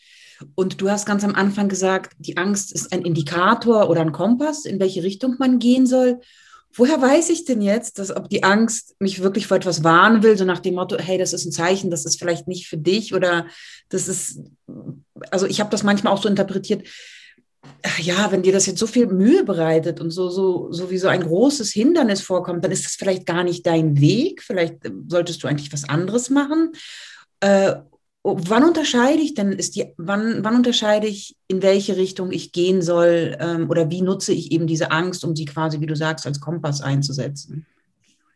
Und 0.55 0.81
du 0.81 0.89
hast 0.89 1.05
ganz 1.05 1.23
am 1.23 1.35
Anfang 1.35 1.67
gesagt, 1.67 2.13
die 2.19 2.37
Angst 2.37 2.71
ist 2.71 2.93
ein 2.93 3.01
Indikator 3.01 3.89
oder 3.89 4.01
ein 4.01 4.11
Kompass, 4.11 4.65
in 4.65 4.79
welche 4.79 5.03
Richtung 5.03 5.35
man 5.39 5.59
gehen 5.59 5.87
soll. 5.87 6.19
Woher 6.73 7.01
weiß 7.01 7.31
ich 7.31 7.45
denn 7.45 7.61
jetzt, 7.61 7.97
dass 7.97 8.15
ob 8.15 8.29
die 8.29 8.43
Angst 8.43 8.95
mich 8.99 9.23
wirklich 9.23 9.47
vor 9.47 9.57
etwas 9.57 9.83
warnen 9.83 10.21
will, 10.21 10.37
so 10.37 10.45
nach 10.45 10.59
dem 10.59 10.75
Motto, 10.75 10.97
hey, 10.99 11.17
das 11.17 11.33
ist 11.33 11.45
ein 11.45 11.51
Zeichen, 11.51 11.89
das 11.89 12.05
ist 12.05 12.19
vielleicht 12.19 12.47
nicht 12.47 12.67
für 12.67 12.77
dich 12.77 13.15
oder 13.15 13.47
das 13.89 14.07
ist, 14.07 14.41
also 15.31 15.47
ich 15.47 15.59
habe 15.59 15.71
das 15.71 15.81
manchmal 15.81 16.13
auch 16.13 16.21
so 16.21 16.29
interpretiert, 16.29 16.87
ja, 17.99 18.31
wenn 18.31 18.43
dir 18.43 18.53
das 18.53 18.65
jetzt 18.65 18.79
so 18.79 18.87
viel 18.87 19.07
Mühe 19.07 19.43
bereitet 19.43 20.01
und 20.01 20.11
so, 20.11 20.29
so, 20.29 20.71
so 20.71 20.89
wie 20.89 20.97
so 20.97 21.07
ein 21.07 21.21
großes 21.21 21.71
Hindernis 21.71 22.21
vorkommt, 22.21 22.63
dann 22.63 22.71
ist 22.71 22.85
das 22.85 22.95
vielleicht 22.95 23.25
gar 23.25 23.43
nicht 23.43 23.65
dein 23.65 23.99
Weg. 23.99 24.41
Vielleicht 24.41 24.85
äh, 24.85 24.91
solltest 25.07 25.43
du 25.43 25.47
eigentlich 25.47 25.73
was 25.73 25.87
anderes 25.87 26.29
machen. 26.29 26.71
Äh, 27.39 27.75
oh, 28.23 28.37
wann 28.47 28.63
unterscheide 28.63 29.21
ich 29.21 29.33
denn, 29.33 29.51
ist 29.51 29.75
die, 29.75 29.93
wann, 29.97 30.43
wann 30.43 30.55
unterscheide 30.55 31.07
ich, 31.07 31.35
in 31.47 31.61
welche 31.61 31.97
Richtung 31.97 32.31
ich 32.31 32.51
gehen 32.51 32.81
soll 32.81 33.37
ähm, 33.39 33.69
oder 33.69 33.89
wie 33.89 34.01
nutze 34.01 34.33
ich 34.33 34.51
eben 34.51 34.67
diese 34.67 34.91
Angst, 34.91 35.23
um 35.23 35.35
sie 35.35 35.45
quasi, 35.45 35.79
wie 35.79 35.85
du 35.85 35.95
sagst, 35.95 36.25
als 36.25 36.39
Kompass 36.39 36.81
einzusetzen? 36.81 37.65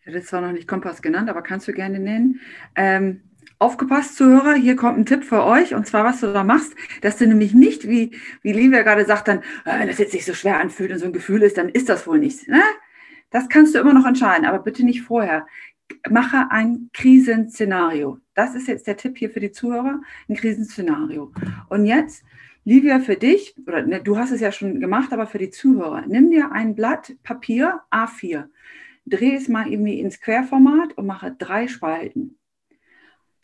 Ich 0.01 0.07
hätte 0.07 0.21
zwar 0.23 0.41
noch 0.41 0.51
nicht 0.51 0.67
Kompass 0.67 1.01
genannt, 1.01 1.29
aber 1.29 1.41
kannst 1.41 1.67
du 1.67 1.73
gerne 1.73 1.99
nennen. 1.99 2.39
Ähm, 2.75 3.21
aufgepasst, 3.61 4.15
Zuhörer, 4.15 4.55
hier 4.55 4.75
kommt 4.75 4.97
ein 4.97 5.05
Tipp 5.05 5.23
für 5.23 5.43
euch. 5.43 5.75
Und 5.75 5.85
zwar, 5.85 6.03
was 6.03 6.19
du 6.19 6.33
da 6.33 6.43
machst, 6.43 6.73
dass 7.01 7.17
du 7.17 7.27
nämlich 7.27 7.53
nicht, 7.53 7.87
wie, 7.87 8.11
wie 8.41 8.53
Livia 8.53 8.81
gerade 8.81 9.05
sagt, 9.05 9.27
dann, 9.27 9.39
äh, 9.65 9.79
wenn 9.79 9.87
das 9.87 9.99
jetzt 9.99 10.11
sich 10.11 10.25
so 10.25 10.33
schwer 10.33 10.59
anfühlt 10.59 10.91
und 10.91 10.97
so 10.97 11.05
ein 11.05 11.13
Gefühl 11.13 11.43
ist, 11.43 11.57
dann 11.57 11.69
ist 11.69 11.87
das 11.87 12.07
wohl 12.07 12.19
nichts. 12.19 12.47
Ne? 12.47 12.61
Das 13.29 13.49
kannst 13.49 13.75
du 13.75 13.79
immer 13.79 13.93
noch 13.93 14.05
entscheiden, 14.05 14.45
aber 14.45 14.59
bitte 14.59 14.83
nicht 14.83 15.03
vorher. 15.03 15.45
Mache 16.09 16.47
ein 16.49 16.89
Krisenszenario. 16.93 18.17
Das 18.33 18.55
ist 18.55 18.67
jetzt 18.67 18.87
der 18.87 18.97
Tipp 18.97 19.17
hier 19.17 19.29
für 19.29 19.39
die 19.39 19.51
Zuhörer, 19.51 20.01
ein 20.27 20.35
Krisenszenario. 20.35 21.31
Und 21.69 21.85
jetzt, 21.85 22.23
Livia, 22.63 22.99
für 22.99 23.15
dich, 23.15 23.55
oder 23.67 23.85
ne, 23.85 24.01
du 24.01 24.17
hast 24.17 24.31
es 24.31 24.41
ja 24.41 24.51
schon 24.51 24.79
gemacht, 24.79 25.13
aber 25.13 25.27
für 25.27 25.37
die 25.37 25.51
Zuhörer, 25.51 26.03
nimm 26.07 26.31
dir 26.31 26.51
ein 26.51 26.75
Blatt 26.75 27.13
Papier 27.21 27.81
A4, 27.91 28.45
dreh 29.05 29.35
es 29.35 29.47
mal 29.47 29.67
irgendwie 29.71 29.99
ins 29.99 30.19
Querformat 30.19 30.97
und 30.97 31.05
mache 31.05 31.35
drei 31.37 31.67
Spalten. 31.67 32.37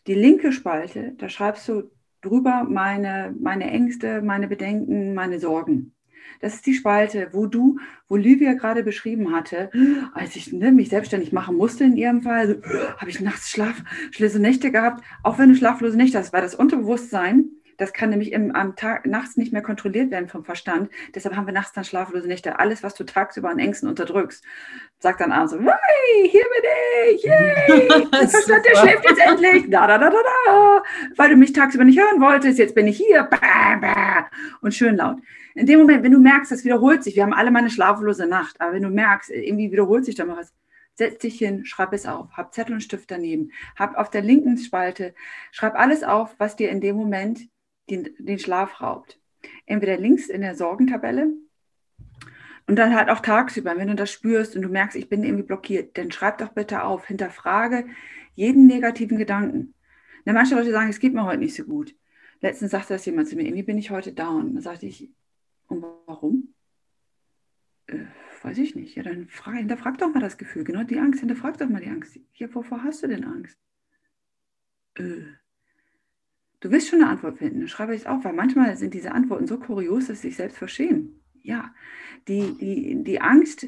Die 0.08 0.14
linke 0.14 0.52
Spalte, 0.52 1.12
da 1.18 1.28
schreibst 1.28 1.68
du 1.68 1.90
drüber 2.22 2.66
meine, 2.68 3.34
meine 3.38 3.70
Ängste, 3.70 4.22
meine 4.22 4.48
Bedenken, 4.48 5.12
meine 5.12 5.38
Sorgen. 5.38 5.92
Das 6.40 6.54
ist 6.54 6.66
die 6.66 6.72
Spalte, 6.72 7.28
wo 7.32 7.46
du, 7.46 7.78
wo 8.08 8.16
Livia 8.16 8.54
gerade 8.54 8.82
beschrieben 8.82 9.34
hatte, 9.34 9.70
als 10.14 10.34
ich 10.34 10.50
ne, 10.52 10.72
mich 10.72 10.88
selbstständig 10.88 11.32
machen 11.32 11.56
musste 11.56 11.84
in 11.84 11.96
ihrem 11.96 12.22
Fall, 12.22 12.38
also, 12.38 12.54
habe 12.96 13.10
ich 13.10 13.20
nachts 13.20 13.50
schlaflose 13.50 14.40
Nächte 14.40 14.72
gehabt. 14.72 15.04
Auch 15.22 15.38
wenn 15.38 15.50
du 15.50 15.56
schlaflose 15.56 15.96
Nächte 15.96 16.16
hast, 16.18 16.32
war 16.32 16.40
das 16.40 16.54
Unterbewusstsein 16.54 17.47
das 17.78 17.92
kann 17.92 18.10
nämlich 18.10 18.32
im, 18.32 18.54
am 18.54 18.76
Tag, 18.76 19.06
nachts 19.06 19.36
nicht 19.36 19.52
mehr 19.52 19.62
kontrolliert 19.62 20.10
werden 20.10 20.28
vom 20.28 20.44
Verstand. 20.44 20.90
Deshalb 21.14 21.36
haben 21.36 21.46
wir 21.46 21.54
nachts 21.54 21.72
dann 21.72 21.84
schlaflose 21.84 22.26
Nächte. 22.26 22.58
Alles, 22.58 22.82
was 22.82 22.94
du 22.94 23.04
tagsüber 23.04 23.48
an 23.48 23.60
Ängsten 23.60 23.88
unterdrückst, 23.88 24.44
sagt 24.98 25.20
dann 25.20 25.32
abends 25.32 25.52
so, 25.52 25.60
hey, 25.60 26.28
hier 26.28 26.42
bin 26.42 27.14
ich, 27.14 27.22
yay, 27.22 27.88
der 28.12 28.28
Verstand, 28.28 28.66
der 28.66 28.76
schläft 28.76 29.04
jetzt 29.08 29.20
endlich, 29.20 29.70
da, 29.70 29.86
da, 29.86 29.96
da, 29.96 30.10
da, 30.10 30.16
da, 30.46 30.82
weil 31.16 31.30
du 31.30 31.36
mich 31.36 31.52
tagsüber 31.52 31.84
nicht 31.84 32.00
hören 32.00 32.20
wolltest, 32.20 32.58
jetzt 32.58 32.74
bin 32.74 32.88
ich 32.88 32.96
hier, 32.96 33.22
bah, 33.22 33.78
bah, 33.80 34.28
und 34.60 34.74
schön 34.74 34.96
laut. 34.96 35.18
In 35.54 35.66
dem 35.66 35.78
Moment, 35.78 36.02
wenn 36.02 36.12
du 36.12 36.20
merkst, 36.20 36.50
das 36.50 36.64
wiederholt 36.64 37.04
sich, 37.04 37.14
wir 37.14 37.22
haben 37.22 37.32
alle 37.32 37.52
mal 37.52 37.60
eine 37.60 37.70
schlaflose 37.70 38.26
Nacht, 38.26 38.60
aber 38.60 38.72
wenn 38.72 38.82
du 38.82 38.90
merkst, 38.90 39.30
irgendwie 39.30 39.70
wiederholt 39.70 40.04
sich 40.04 40.16
da 40.16 40.24
mal 40.24 40.36
was, 40.36 40.52
setz 40.94 41.18
dich 41.18 41.38
hin, 41.38 41.64
schreib 41.64 41.92
es 41.92 42.06
auf, 42.06 42.32
hab 42.32 42.52
Zettel 42.52 42.74
und 42.74 42.80
Stift 42.80 43.08
daneben, 43.12 43.52
hab 43.76 43.96
auf 43.96 44.10
der 44.10 44.22
linken 44.22 44.58
Spalte, 44.58 45.14
schreib 45.52 45.76
alles 45.76 46.02
auf, 46.02 46.34
was 46.38 46.56
dir 46.56 46.70
in 46.70 46.80
dem 46.80 46.96
Moment 46.96 47.48
den, 47.90 48.10
den 48.18 48.38
Schlaf 48.38 48.80
raubt. 48.80 49.20
Entweder 49.66 49.96
links 49.96 50.28
in 50.28 50.40
der 50.40 50.54
Sorgentabelle 50.54 51.32
und 52.66 52.76
dann 52.76 52.94
halt 52.94 53.08
auch 53.08 53.20
tagsüber, 53.20 53.76
wenn 53.76 53.88
du 53.88 53.94
das 53.94 54.10
spürst 54.10 54.54
und 54.54 54.62
du 54.62 54.68
merkst, 54.68 54.96
ich 54.96 55.08
bin 55.08 55.24
irgendwie 55.24 55.44
blockiert, 55.44 55.96
dann 55.96 56.10
schreib 56.10 56.38
doch 56.38 56.50
bitte 56.50 56.82
auf, 56.84 57.06
hinterfrage 57.06 57.86
jeden 58.34 58.66
negativen 58.66 59.18
Gedanken. 59.18 59.74
Na, 60.24 60.32
manche 60.32 60.54
Leute 60.54 60.70
sagen, 60.70 60.90
es 60.90 61.00
geht 61.00 61.14
mir 61.14 61.24
heute 61.24 61.38
nicht 61.38 61.54
so 61.54 61.64
gut. 61.64 61.96
Letztens 62.40 62.70
sagte 62.70 62.92
das 62.92 63.06
jemand 63.06 63.28
zu 63.28 63.36
mir, 63.36 63.44
irgendwie 63.44 63.64
bin 63.64 63.78
ich 63.78 63.90
heute 63.90 64.12
down. 64.12 64.54
Da 64.54 64.60
sagte 64.60 64.86
ich, 64.86 65.10
und 65.66 65.82
warum? 66.06 66.54
Äh, 67.86 68.04
weiß 68.42 68.58
ich 68.58 68.76
nicht. 68.76 68.94
Ja, 68.96 69.02
dann 69.02 69.28
frag, 69.28 69.56
hinterfrag 69.56 69.98
doch 69.98 70.12
mal 70.12 70.20
das 70.20 70.38
Gefühl. 70.38 70.64
Genau 70.64 70.84
die 70.84 70.98
Angst, 70.98 71.20
hinterfrag 71.20 71.58
doch 71.58 71.68
mal 71.68 71.80
die 71.80 71.88
Angst. 71.88 72.20
Ja, 72.34 72.54
wovor 72.54 72.84
hast 72.84 73.02
du 73.02 73.08
denn 73.08 73.24
Angst? 73.24 73.58
Äh, 74.96 75.22
Du 76.60 76.70
wirst 76.70 76.88
schon 76.88 77.02
eine 77.02 77.10
Antwort 77.10 77.38
finden. 77.38 77.60
Dann 77.60 77.68
schreibe 77.68 77.94
ich 77.94 78.02
es 78.02 78.06
auf, 78.06 78.24
weil 78.24 78.32
manchmal 78.32 78.76
sind 78.76 78.94
diese 78.94 79.12
Antworten 79.12 79.46
so 79.46 79.58
kurios, 79.58 80.06
dass 80.06 80.22
sie 80.22 80.28
sich 80.28 80.36
selbst 80.36 80.58
verschämen. 80.58 81.20
Ja, 81.42 81.72
die, 82.26 82.56
die, 82.58 83.04
die 83.04 83.20
Angst 83.20 83.66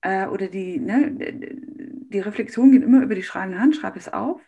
äh, 0.00 0.26
oder 0.26 0.48
die, 0.48 0.80
ne, 0.80 1.12
die 1.12 2.20
Reflexion 2.20 2.72
geht 2.72 2.82
immer 2.82 3.02
über 3.02 3.14
die 3.14 3.22
schreibende 3.22 3.60
Hand. 3.60 3.76
Schreib 3.76 3.96
es 3.96 4.12
auf. 4.12 4.40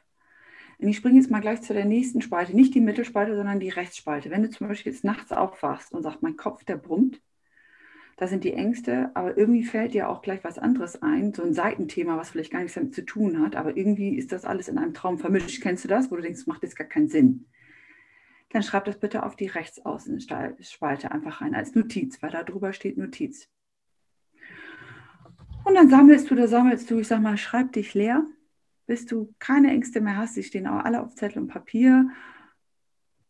Und 0.78 0.88
ich 0.88 0.96
springe 0.96 1.18
jetzt 1.18 1.30
mal 1.30 1.40
gleich 1.40 1.62
zu 1.62 1.74
der 1.74 1.84
nächsten 1.84 2.22
Spalte. 2.22 2.54
Nicht 2.54 2.74
die 2.74 2.80
Mittelspalte, 2.80 3.36
sondern 3.36 3.60
die 3.60 3.68
Rechtsspalte. 3.68 4.30
Wenn 4.30 4.42
du 4.42 4.50
zum 4.50 4.68
Beispiel 4.68 4.92
jetzt 4.92 5.04
nachts 5.04 5.32
aufwachst 5.32 5.92
und 5.92 6.02
sagst, 6.02 6.22
mein 6.22 6.36
Kopf, 6.36 6.64
der 6.64 6.76
brummt, 6.76 7.20
da 8.16 8.28
sind 8.28 8.44
die 8.44 8.52
Ängste, 8.52 9.10
aber 9.14 9.36
irgendwie 9.36 9.64
fällt 9.64 9.94
dir 9.94 10.08
auch 10.08 10.22
gleich 10.22 10.44
was 10.44 10.58
anderes 10.58 11.02
ein, 11.02 11.34
so 11.34 11.42
ein 11.42 11.54
Seitenthema, 11.54 12.16
was 12.16 12.30
vielleicht 12.30 12.52
gar 12.52 12.60
nichts 12.60 12.74
damit 12.74 12.94
zu 12.94 13.04
tun 13.04 13.40
hat, 13.40 13.56
aber 13.56 13.76
irgendwie 13.76 14.16
ist 14.16 14.30
das 14.30 14.44
alles 14.44 14.68
in 14.68 14.78
einem 14.78 14.94
Traum 14.94 15.18
vermischt. 15.18 15.62
Kennst 15.62 15.84
du 15.84 15.88
das, 15.88 16.10
wo 16.10 16.16
du 16.16 16.22
denkst, 16.22 16.46
macht 16.46 16.62
jetzt 16.62 16.76
gar 16.76 16.86
keinen 16.86 17.08
Sinn? 17.08 17.46
Dann 18.50 18.62
schreib 18.62 18.84
das 18.84 19.00
bitte 19.00 19.24
auf 19.24 19.34
die 19.34 19.48
Rechtsaußenspalte 19.48 21.10
einfach 21.10 21.40
rein 21.40 21.56
als 21.56 21.74
Notiz, 21.74 22.22
weil 22.22 22.30
da 22.30 22.44
drüber 22.44 22.72
steht 22.72 22.96
Notiz. 22.96 23.48
Und 25.64 25.74
dann 25.74 25.88
sammelst 25.88 26.30
du, 26.30 26.36
da 26.36 26.46
sammelst 26.46 26.88
du, 26.90 27.00
ich 27.00 27.08
sag 27.08 27.20
mal, 27.20 27.36
schreib 27.36 27.72
dich 27.72 27.94
leer, 27.94 28.24
bis 28.86 29.06
du 29.06 29.34
keine 29.40 29.70
Ängste 29.70 30.00
mehr 30.00 30.16
hast. 30.16 30.36
Die 30.36 30.42
stehen 30.44 30.68
auch 30.68 30.84
alle 30.84 31.02
auf 31.02 31.14
Zettel 31.16 31.42
und 31.42 31.48
Papier. 31.48 32.10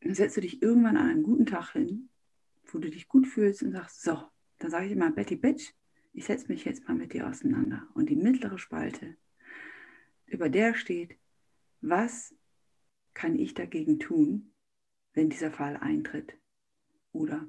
Dann 0.03 0.15
setzt 0.15 0.37
du 0.37 0.43
dich 0.43 0.61
irgendwann 0.61 0.99
an 0.99 1.09
einem 1.09 1.23
guten 1.23 1.47
Tag 1.47 1.73
hin, 1.73 2.11
wo 2.67 2.79
du 2.79 2.91
dich 2.91 3.09
gut 3.09 3.27
fühlst 3.27 3.63
und 3.63 3.73
sagst, 3.73 4.03
so, 4.03 4.19
dann 4.59 4.71
sage 4.71 4.87
ich 4.87 4.93
immer, 4.93 5.11
Betty 5.11 5.37
Bitch, 5.37 5.75
ich 6.13 6.25
setze 6.25 6.49
mich 6.49 6.65
jetzt 6.65 6.87
mal 6.87 6.95
mit 6.95 7.13
dir 7.13 7.29
auseinander. 7.29 7.89
Und 7.95 8.09
die 8.09 8.17
mittlere 8.17 8.59
Spalte, 8.59 9.17
über 10.27 10.49
der 10.49 10.75
steht, 10.75 11.17
was 11.81 12.35
kann 13.13 13.39
ich 13.39 13.55
dagegen 13.55 13.99
tun, 13.99 14.53
wenn 15.13 15.29
dieser 15.29 15.51
Fall 15.51 15.77
eintritt? 15.77 16.37
Oder 17.13 17.49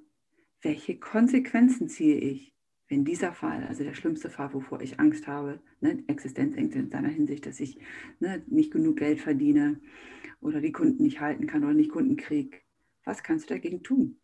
welche 0.62 1.00
Konsequenzen 1.00 1.90
ziehe 1.90 2.18
ich, 2.18 2.56
wenn 2.88 3.04
dieser 3.04 3.34
Fall, 3.34 3.64
also 3.64 3.84
der 3.84 3.94
schlimmste 3.94 4.30
Fall, 4.30 4.54
wovor 4.54 4.82
ich 4.82 5.00
Angst 5.00 5.28
habe, 5.28 5.60
ne, 5.82 6.04
Existenzängste 6.08 6.80
in 6.80 6.92
seiner 6.92 7.10
Hinsicht, 7.10 7.46
dass 7.46 7.60
ich 7.60 7.80
ne, 8.20 8.44
nicht 8.48 8.72
genug 8.72 8.98
Geld 8.98 9.20
verdiene 9.20 9.80
oder 10.42 10.62
die 10.62 10.72
Kunden 10.72 11.04
nicht 11.04 11.20
halten 11.20 11.48
kann 11.48 11.64
oder 11.64 11.74
nicht 11.74 11.92
Kunden 11.92 12.16
kriege, 12.16 12.58
was 13.04 13.24
kannst 13.24 13.50
du 13.50 13.54
dagegen 13.56 13.84
tun? 13.84 14.20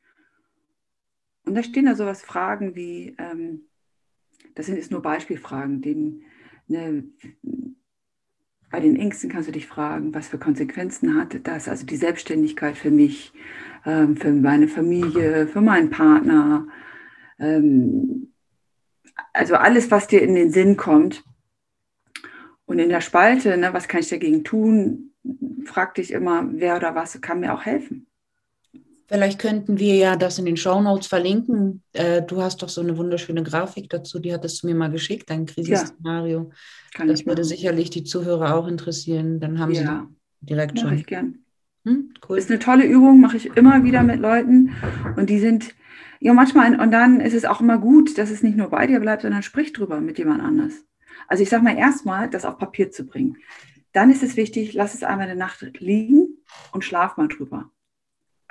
Und 1.45 1.55
da 1.55 1.63
stehen 1.63 1.86
da 1.86 1.95
sowas 1.95 2.21
Fragen 2.21 2.75
wie, 2.75 3.15
ähm, 3.17 3.62
das 4.55 4.67
sind 4.67 4.75
jetzt 4.75 4.91
nur 4.91 5.01
Beispielfragen, 5.01 5.81
den, 5.81 6.24
ne, 6.67 7.03
bei 8.69 8.79
den 8.79 8.95
Ängsten 8.95 9.29
kannst 9.29 9.50
du 9.50 9.51
dich 9.51 9.67
fragen, 9.67 10.13
was 10.13 10.29
für 10.29 10.38
Konsequenzen 10.38 11.15
hatte 11.15 11.39
das, 11.41 11.67
also 11.67 11.86
die 11.86 11.98
Selbstständigkeit 11.98 12.77
für 12.77 12.91
mich, 12.91 13.33
ähm, 13.86 14.15
für 14.15 14.31
meine 14.31 14.67
Familie, 14.67 15.48
für 15.48 15.62
meinen 15.62 15.89
Partner, 15.89 16.67
ähm, 17.38 18.31
also 19.33 19.55
alles, 19.55 19.91
was 19.91 20.07
dir 20.07 20.21
in 20.21 20.36
den 20.36 20.51
Sinn 20.51 20.77
kommt. 20.77 21.24
Und 22.65 22.79
in 22.79 22.89
der 22.89 23.01
Spalte, 23.01 23.57
ne, 23.57 23.74
was 23.74 23.88
kann 23.88 24.00
ich 24.00 24.10
dagegen 24.10 24.43
tun, 24.43 25.13
frag 25.65 25.95
dich 25.95 26.12
immer, 26.12 26.48
wer 26.53 26.77
oder 26.77 26.95
was 26.95 27.19
kann 27.21 27.41
mir 27.41 27.53
auch 27.53 27.65
helfen. 27.65 28.07
Vielleicht 29.11 29.39
könnten 29.39 29.77
wir 29.77 29.95
ja 29.95 30.15
das 30.15 30.39
in 30.39 30.45
den 30.45 30.55
Show 30.55 30.79
Notes 30.79 31.07
verlinken. 31.07 31.83
Äh, 31.91 32.21
du 32.21 32.41
hast 32.41 32.63
doch 32.63 32.69
so 32.69 32.79
eine 32.79 32.97
wunderschöne 32.97 33.43
Grafik 33.43 33.89
dazu, 33.89 34.19
die 34.19 34.33
hattest 34.33 34.63
du 34.63 34.67
mir 34.67 34.75
mal 34.75 34.89
geschickt, 34.89 35.29
ein 35.31 35.45
Krisenszenario. 35.45 36.51
Ja, 36.97 37.05
das 37.05 37.25
würde 37.25 37.43
sicherlich 37.43 37.89
die 37.89 38.05
Zuhörer 38.05 38.55
auch 38.55 38.69
interessieren. 38.69 39.41
Dann 39.41 39.59
haben 39.59 39.73
ja. 39.73 40.07
sie 40.41 40.45
direkt 40.45 40.79
schon. 40.79 40.93
Ich 40.93 41.05
gern. 41.05 41.39
Hm, 41.83 42.13
cool. 42.29 42.37
Ist 42.37 42.49
eine 42.49 42.59
tolle 42.59 42.85
Übung, 42.85 43.19
mache 43.19 43.35
ich 43.35 43.47
immer 43.57 43.83
wieder 43.83 44.01
mit 44.01 44.21
Leuten. 44.21 44.73
Und 45.17 45.29
die 45.29 45.39
sind, 45.39 45.75
ja, 46.21 46.31
manchmal, 46.31 46.79
und 46.79 46.91
dann 46.91 47.19
ist 47.19 47.33
es 47.33 47.43
auch 47.43 47.59
immer 47.59 47.79
gut, 47.79 48.17
dass 48.17 48.31
es 48.31 48.43
nicht 48.43 48.55
nur 48.55 48.69
bei 48.69 48.87
dir 48.87 49.01
bleibt, 49.01 49.23
sondern 49.23 49.43
sprich 49.43 49.73
drüber 49.73 49.99
mit 49.99 50.19
jemand 50.19 50.41
anders. 50.41 50.85
Also 51.27 51.43
ich 51.43 51.49
sage 51.49 51.65
mal 51.65 51.77
erstmal, 51.77 52.29
das 52.29 52.45
auf 52.45 52.57
Papier 52.57 52.91
zu 52.91 53.05
bringen. 53.05 53.35
Dann 53.91 54.09
ist 54.09 54.23
es 54.23 54.37
wichtig, 54.37 54.71
lass 54.73 54.93
es 54.93 55.03
einmal 55.03 55.27
eine 55.27 55.37
Nacht 55.37 55.65
liegen 55.79 56.37
und 56.71 56.85
schlaf 56.85 57.17
mal 57.17 57.27
drüber. 57.27 57.69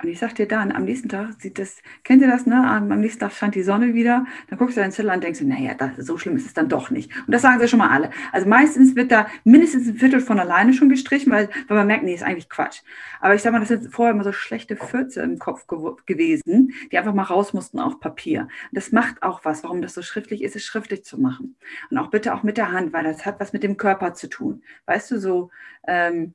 Und 0.01 0.09
ich 0.09 0.19
sag 0.19 0.33
dir 0.35 0.47
dann, 0.47 0.71
am 0.71 0.85
nächsten 0.85 1.09
Tag 1.09 1.33
sieht 1.39 1.59
das, 1.59 1.77
kennt 2.03 2.21
ihr 2.21 2.27
das, 2.27 2.45
ne? 2.45 2.55
Am, 2.55 2.87
nächsten 2.99 3.19
Tag 3.19 3.33
scheint 3.33 3.55
die 3.55 3.63
Sonne 3.63 3.93
wieder, 3.93 4.25
dann 4.49 4.57
guckst 4.57 4.77
du 4.77 4.81
deinen 4.81 4.91
Zettel 4.91 5.09
an 5.09 5.15
und 5.15 5.23
denkst, 5.23 5.41
naja, 5.41 5.73
das, 5.75 5.97
so 5.97 6.17
schlimm 6.17 6.35
ist 6.35 6.45
es 6.45 6.53
dann 6.53 6.69
doch 6.69 6.89
nicht. 6.89 7.11
Und 7.27 7.31
das 7.31 7.41
sagen 7.41 7.59
sie 7.59 7.67
schon 7.67 7.79
mal 7.79 7.89
alle. 7.89 8.09
Also 8.31 8.47
meistens 8.47 8.95
wird 8.95 9.11
da 9.11 9.27
mindestens 9.43 9.87
ein 9.87 9.95
Viertel 9.95 10.21
von 10.21 10.39
alleine 10.39 10.73
schon 10.73 10.89
gestrichen, 10.89 11.31
weil, 11.31 11.49
weil 11.67 11.77
man 11.77 11.87
merkt, 11.87 12.03
nee, 12.03 12.13
ist 12.13 12.23
eigentlich 12.23 12.49
Quatsch. 12.49 12.81
Aber 13.19 13.35
ich 13.35 13.41
sag 13.41 13.51
mal, 13.51 13.59
das 13.59 13.67
sind 13.69 13.93
vorher 13.93 14.13
immer 14.13 14.23
so 14.23 14.31
schlechte 14.31 14.75
Fürze 14.75 15.21
im 15.21 15.37
Kopf 15.37 15.67
ge 15.67 15.77
gewesen, 16.05 16.73
die 16.91 16.97
einfach 16.97 17.13
mal 17.13 17.23
raus 17.23 17.53
mussten 17.53 17.79
auf 17.79 17.99
Papier. 17.99 18.47
Das 18.71 18.91
macht 18.91 19.21
auch 19.23 19.45
was, 19.45 19.63
warum 19.63 19.81
das 19.81 19.93
so 19.93 20.01
schriftlich 20.01 20.41
ist, 20.43 20.55
es 20.55 20.63
schriftlich 20.63 21.03
zu 21.03 21.19
machen. 21.19 21.55
Und 21.89 21.97
auch 21.97 22.09
bitte 22.09 22.33
auch 22.33 22.43
mit 22.43 22.57
der 22.57 22.71
Hand, 22.71 22.93
weil 22.93 23.03
das 23.03 23.25
hat 23.25 23.39
was 23.39 23.53
mit 23.53 23.63
dem 23.63 23.77
Körper 23.77 24.13
zu 24.13 24.27
tun. 24.27 24.63
Weißt 24.85 25.11
du, 25.11 25.19
so, 25.19 25.51
ähm, 25.87 26.33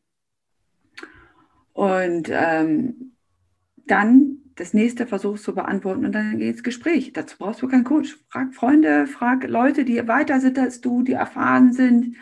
und 1.73 2.31
ähm, 2.33 3.16
dann 3.87 4.38
das 4.57 4.73
nächste 4.75 5.07
versuchst 5.07 5.45
zu 5.45 5.55
beantworten 5.55 6.05
und 6.07 6.12
dann 6.12 6.38
geht's 6.38 6.62
Gespräch. 6.62 7.12
Dazu 7.12 7.37
brauchst 7.38 7.62
du 7.62 7.69
keinen 7.69 7.85
Coach. 7.85 8.19
Frag 8.28 8.55
Freunde, 8.55 9.07
frag 9.07 9.47
Leute, 9.47 9.85
die 9.85 10.07
weiter 10.09 10.40
sind 10.40 10.59
als 10.59 10.81
du, 10.81 11.02
die 11.02 11.12
erfahren 11.12 11.73
sind. 11.73 12.16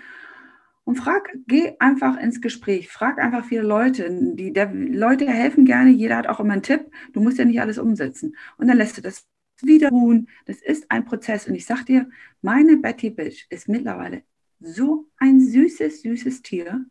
Und 0.83 0.97
frag, 0.97 1.31
geh 1.47 1.75
einfach 1.79 2.19
ins 2.19 2.41
Gespräch. 2.43 2.89
Frag 2.91 3.19
einfach 3.19 3.45
viele 3.47 3.63
Leute. 3.63 4.09
Die, 4.35 4.53
der, 4.53 4.73
Leute 4.75 5.27
helfen 5.27 5.65
gerne, 5.65 5.91
jeder 5.91 6.17
hat 6.17 6.27
auch 6.27 6.41
immer 6.41 6.53
einen 6.53 6.63
Tipp. 6.63 6.91
Du 7.13 7.21
musst 7.23 7.39
ja 7.39 7.45
nicht 7.45 7.61
alles 7.61 7.79
umsetzen. 7.79 8.37
Und 8.59 8.67
dann 8.69 8.77
lässt 8.77 8.99
du 8.99 9.01
das 9.01 9.27
wieder 9.63 9.89
ruhen. 9.89 10.29
Das 10.47 10.61
ist 10.61 10.91
ein 10.91 11.05
Prozess. 11.05 11.47
Und 11.49 11.55
ich 11.55 11.65
sag 11.65 11.85
dir, 11.85 12.11
meine 12.43 12.77
Betty 12.77 13.11
Bitch 13.11 13.47
ist 13.49 13.69
mittlerweile 13.69 14.25
so 14.61 15.09
ein 15.19 15.41
süßes, 15.41 16.03
süßes 16.03 16.43
Tier. 16.43 16.85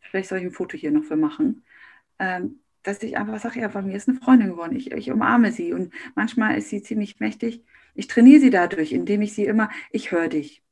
vielleicht 0.00 0.28
soll 0.28 0.38
ich 0.38 0.44
ein 0.44 0.52
Foto 0.52 0.76
hier 0.76 0.90
noch 0.92 1.04
für 1.04 1.16
machen, 1.16 1.64
ähm, 2.18 2.61
dass 2.82 3.02
ich 3.02 3.16
einfach 3.16 3.38
sage, 3.40 3.60
ja, 3.60 3.68
bei 3.68 3.82
mir 3.82 3.96
ist 3.96 4.08
eine 4.08 4.18
Freundin 4.18 4.50
geworden, 4.50 4.76
ich, 4.76 4.92
ich 4.92 5.10
umarme 5.10 5.52
sie 5.52 5.72
und 5.72 5.92
manchmal 6.14 6.56
ist 6.58 6.68
sie 6.68 6.82
ziemlich 6.82 7.20
mächtig. 7.20 7.62
Ich 7.94 8.08
trainiere 8.08 8.40
sie 8.40 8.50
dadurch, 8.50 8.92
indem 8.92 9.22
ich 9.22 9.34
sie 9.34 9.44
immer, 9.44 9.68
ich 9.90 10.12
höre 10.12 10.28
dich, 10.28 10.62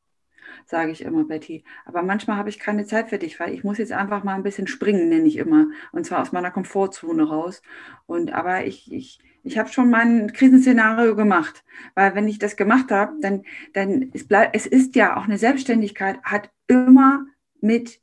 sage 0.66 0.92
ich 0.92 1.02
immer, 1.02 1.24
Betty. 1.24 1.64
Aber 1.84 2.02
manchmal 2.02 2.36
habe 2.36 2.48
ich 2.48 2.58
keine 2.58 2.86
Zeit 2.86 3.10
für 3.10 3.18
dich, 3.18 3.38
weil 3.40 3.52
ich 3.52 3.64
muss 3.64 3.78
jetzt 3.78 3.92
einfach 3.92 4.24
mal 4.24 4.34
ein 4.34 4.42
bisschen 4.42 4.66
springen, 4.66 5.08
nenne 5.08 5.26
ich 5.26 5.36
immer. 5.36 5.66
Und 5.92 6.06
zwar 6.06 6.22
aus 6.22 6.32
meiner 6.32 6.50
Komfortzone 6.50 7.24
raus. 7.24 7.62
Und 8.06 8.32
aber 8.32 8.64
ich, 8.64 8.92
ich, 8.92 9.20
ich 9.42 9.58
habe 9.58 9.68
schon 9.68 9.90
mein 9.90 10.32
Krisenszenario 10.32 11.16
gemacht. 11.16 11.64
Weil 11.94 12.14
wenn 12.14 12.28
ich 12.28 12.38
das 12.38 12.56
gemacht 12.56 12.90
habe, 12.90 13.14
dann, 13.20 13.42
dann 13.72 14.10
es 14.12 14.26
bleibt, 14.26 14.54
es 14.54 14.66
ist 14.66 14.96
ja 14.96 15.16
auch 15.16 15.24
eine 15.24 15.38
Selbstständigkeit, 15.38 16.22
hat 16.22 16.50
immer 16.66 17.26
mit 17.60 18.00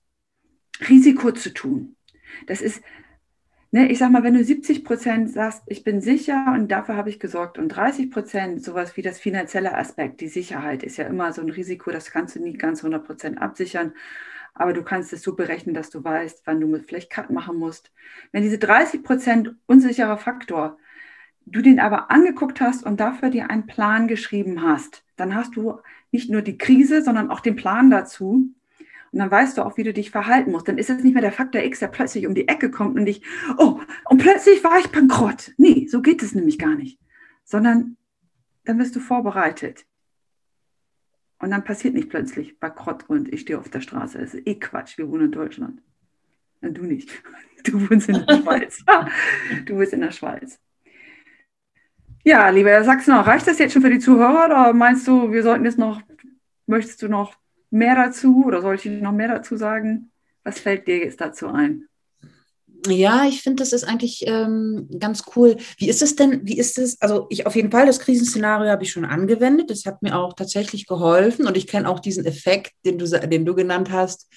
Risiko 0.88 1.32
zu 1.32 1.54
tun. 1.54 1.96
Das 2.46 2.62
ist, 2.62 2.82
ne, 3.78 3.92
ich 3.92 4.00
sag 4.00 4.12
mal, 4.12 4.24
wenn 4.24 4.34
du 4.34 4.44
70 4.44 4.84
Prozent 4.84 5.32
sagst, 5.32 5.62
ich 5.68 5.84
bin 5.84 6.02
sicher 6.02 6.54
und 6.56 6.72
dafür 6.72 6.96
habe 6.96 7.10
ich 7.10 7.20
gesorgt 7.20 7.60
und 7.60 7.70
30 7.70 8.10
Prozent 8.10 8.64
sowas 8.64 8.98
wie 8.98 9.04
das 9.04 9.20
finanzielle 9.20 9.76
Aspekt, 9.78 10.20
die 10.20 10.30
Sicherheit 10.30 10.82
ist 10.82 10.98
ja 10.98 11.06
immer 11.06 11.32
so 11.32 11.42
ein 11.42 11.50
Risiko, 11.50 11.92
das 11.92 12.10
kannst 12.10 12.36
du 12.36 12.42
nie 12.42 12.54
ganz 12.54 12.80
100 12.80 13.06
Prozent 13.06 13.40
absichern, 13.40 13.94
aber 14.56 14.74
du 14.74 14.84
kannst 14.84 15.14
es 15.14 15.22
so 15.22 15.36
berechnen, 15.36 15.76
dass 15.76 15.92
du 15.92 16.04
weißt, 16.04 16.42
wann 16.46 16.60
du 16.60 16.80
vielleicht 16.80 17.12
Cut 17.12 17.30
machen 17.30 17.58
musst. 17.58 17.92
Wenn 18.32 18.42
diese 18.42 18.58
30 18.58 19.04
Prozent 19.04 19.56
unsicherer 19.68 20.18
Faktor, 20.18 20.80
du 21.46 21.62
den 21.62 21.80
aber 21.80 22.10
angeguckt 22.10 22.60
hast 22.60 22.84
und 22.84 23.00
dafür 23.00 23.30
dir 23.30 23.52
einen 23.52 23.68
Plan 23.68 24.08
geschrieben 24.08 24.64
hast, 24.64 25.04
dann 25.18 25.36
hast 25.36 25.56
du 25.56 25.80
nicht 26.12 26.32
nur 26.32 26.42
die 26.42 26.58
Krise, 26.58 27.04
sondern 27.04 27.30
auch 27.30 27.42
den 27.42 27.56
Plan 27.56 27.92
dazu, 27.92 28.50
und 29.12 29.20
dann 29.20 29.32
weißt 29.32 29.58
du 29.58 29.66
auch, 29.66 29.78
wie 29.78 29.84
du 29.84 29.94
dich 29.94 30.12
verhalten 30.12 30.52
musst. 30.52 30.68
Dann 30.68 30.78
ist 30.78 30.90
es 30.90 31.04
nicht 31.04 31.14
mehr 31.14 31.22
der 31.22 31.32
Faktor 31.32 31.62
X, 31.62 31.80
der 31.80 31.88
plötzlich 31.88 32.28
um 32.28 32.36
die 32.36 32.48
Ecke 32.48 32.70
kommt 32.70 32.98
und 32.98 33.06
dich, 33.06 33.22
oh, 33.58 33.80
und 34.06 34.18
plötzlich 34.20 34.64
war 34.64 34.80
ich 34.80 34.88
bankrott. 34.88 35.54
Nee, 35.58 35.88
so 35.88 36.02
geht 36.02 36.22
es 36.24 36.36
nämlich 36.36 36.60
gar 36.60 36.76
nicht. 36.76 37.00
Sondern 37.44 37.98
dann 38.66 38.80
wirst 38.80 38.96
du 38.96 39.00
vorbereitet. 39.00 39.86
Und 41.40 41.52
dann 41.52 41.64
passiert 41.64 41.94
nicht 41.94 42.10
plötzlich 42.10 42.60
bankrott 42.60 43.06
und 43.08 43.32
ich 43.32 43.42
stehe 43.42 43.60
auf 43.60 43.70
der 43.70 43.82
Straße. 43.82 44.18
Das 44.18 44.34
ist 44.34 44.48
eh 44.48 44.56
Quatsch. 44.56 44.98
Wir 44.98 45.10
wohnen 45.10 45.26
in 45.26 45.32
Deutschland. 45.32 45.82
Und 46.62 46.78
du 46.78 46.84
nicht. 46.84 47.12
Du 47.64 47.90
wohnst 47.90 48.08
in 48.08 48.24
der 48.26 48.38
Schweiz. 48.38 48.86
Du 49.66 49.78
bist 49.78 49.92
in 49.92 50.00
der 50.00 50.12
Schweiz. 50.12 50.60
Ja, 52.24 52.50
lieber 52.50 52.70
Herr 52.70 52.84
Sachsen, 52.84 53.14
reicht 53.14 53.48
das 53.48 53.58
jetzt 53.58 53.74
schon 53.74 53.82
für 53.82 53.90
die 53.90 54.00
Zuhörer 54.00 54.46
oder 54.46 54.74
meinst 54.74 55.08
du, 55.08 55.32
wir 55.32 55.44
sollten 55.44 55.66
jetzt 55.66 55.78
noch, 55.78 56.02
möchtest 56.66 57.02
du 57.02 57.08
noch 57.08 57.36
mehr 57.70 57.96
dazu 57.96 58.44
oder 58.46 58.62
soll 58.62 58.76
ich 58.76 58.86
noch 58.86 59.12
mehr 59.12 59.28
dazu 59.28 59.58
sagen? 59.58 60.12
Was 60.44 60.60
fällt 60.60 60.88
dir 60.88 60.98
jetzt 60.98 61.20
dazu 61.20 61.48
ein? 61.48 61.88
Ja, 62.88 63.26
ich 63.28 63.42
finde, 63.42 63.62
das 63.64 63.74
ist 63.74 63.84
eigentlich 63.84 64.26
ähm, 64.28 64.88
ganz 65.00 65.24
cool. 65.36 65.58
Wie 65.78 65.90
ist 65.90 66.02
es 66.02 66.16
denn, 66.16 66.42
wie 66.44 66.58
ist 66.58 66.78
es, 66.78 67.02
also 67.02 67.28
ich 67.30 67.46
auf 67.46 67.56
jeden 67.56 67.72
Fall, 67.72 67.86
das 67.86 68.00
Krisenszenario 68.00 68.70
habe 68.70 68.84
ich 68.84 68.92
schon 68.92 69.06
angewendet. 69.06 69.70
Das 69.70 69.86
hat 69.86 70.02
mir 70.02 70.18
auch 70.18 70.34
tatsächlich 70.34 70.86
geholfen 70.86 71.48
und 71.48 71.58
ich 71.58 71.68
kenne 71.68 71.90
auch 71.90 72.00
diesen 72.00 72.26
Effekt, 72.26 72.74
den 72.86 72.98
du, 72.98 73.06
den 73.08 73.46
du 73.46 73.56
genannt 73.56 73.92
hast, 73.92 74.28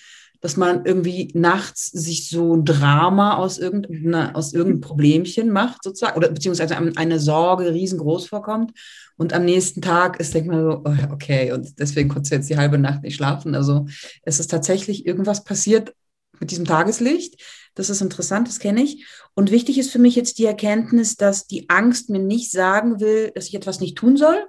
dass 0.41 0.57
man 0.57 0.85
irgendwie 0.87 1.31
nachts 1.35 1.87
sich 1.87 2.29
so 2.29 2.55
ein 2.57 2.65
Drama 2.65 3.37
aus, 3.37 3.59
irgendeiner, 3.59 4.35
aus 4.35 4.55
irgendeinem 4.55 4.81
Problemchen 4.81 5.51
macht, 5.51 5.85
sozusagen, 5.85 6.17
oder 6.17 6.31
beziehungsweise 6.31 6.77
eine 6.77 7.21
Sorge 7.21 7.73
riesengroß 7.73 8.27
vorkommt. 8.27 8.73
Und 9.17 9.35
am 9.35 9.45
nächsten 9.45 9.83
Tag 9.83 10.19
ist, 10.19 10.33
denkt 10.33 10.49
man 10.51 10.63
so, 10.63 10.83
oh, 10.85 11.13
okay, 11.13 11.53
und 11.53 11.79
deswegen 11.79 12.09
konnte 12.09 12.35
jetzt 12.35 12.49
die 12.49 12.57
halbe 12.57 12.79
Nacht 12.79 13.03
nicht 13.03 13.17
schlafen. 13.17 13.55
Also 13.55 13.87
es 14.23 14.41
ist 14.41 14.51
tatsächlich 14.51 15.07
irgendwas 15.07 15.45
passiert 15.45 15.95
mit 16.39 16.51
diesem 16.51 16.65
Tageslicht. 16.65 17.39
Das 17.75 17.91
ist 17.91 18.01
interessant, 18.01 18.49
das 18.49 18.59
kenne 18.59 18.83
ich. 18.83 19.07
Und 19.35 19.51
wichtig 19.51 19.79
ist 19.79 19.91
für 19.91 19.99
mich 19.99 20.17
jetzt 20.17 20.39
die 20.39 20.47
Erkenntnis, 20.47 21.17
dass 21.17 21.47
die 21.47 21.69
Angst 21.69 22.09
mir 22.09 22.19
nicht 22.19 22.51
sagen 22.51 22.99
will, 22.99 23.31
dass 23.35 23.47
ich 23.47 23.55
etwas 23.55 23.81
nicht 23.81 23.97
tun 23.97 24.17
soll, 24.17 24.47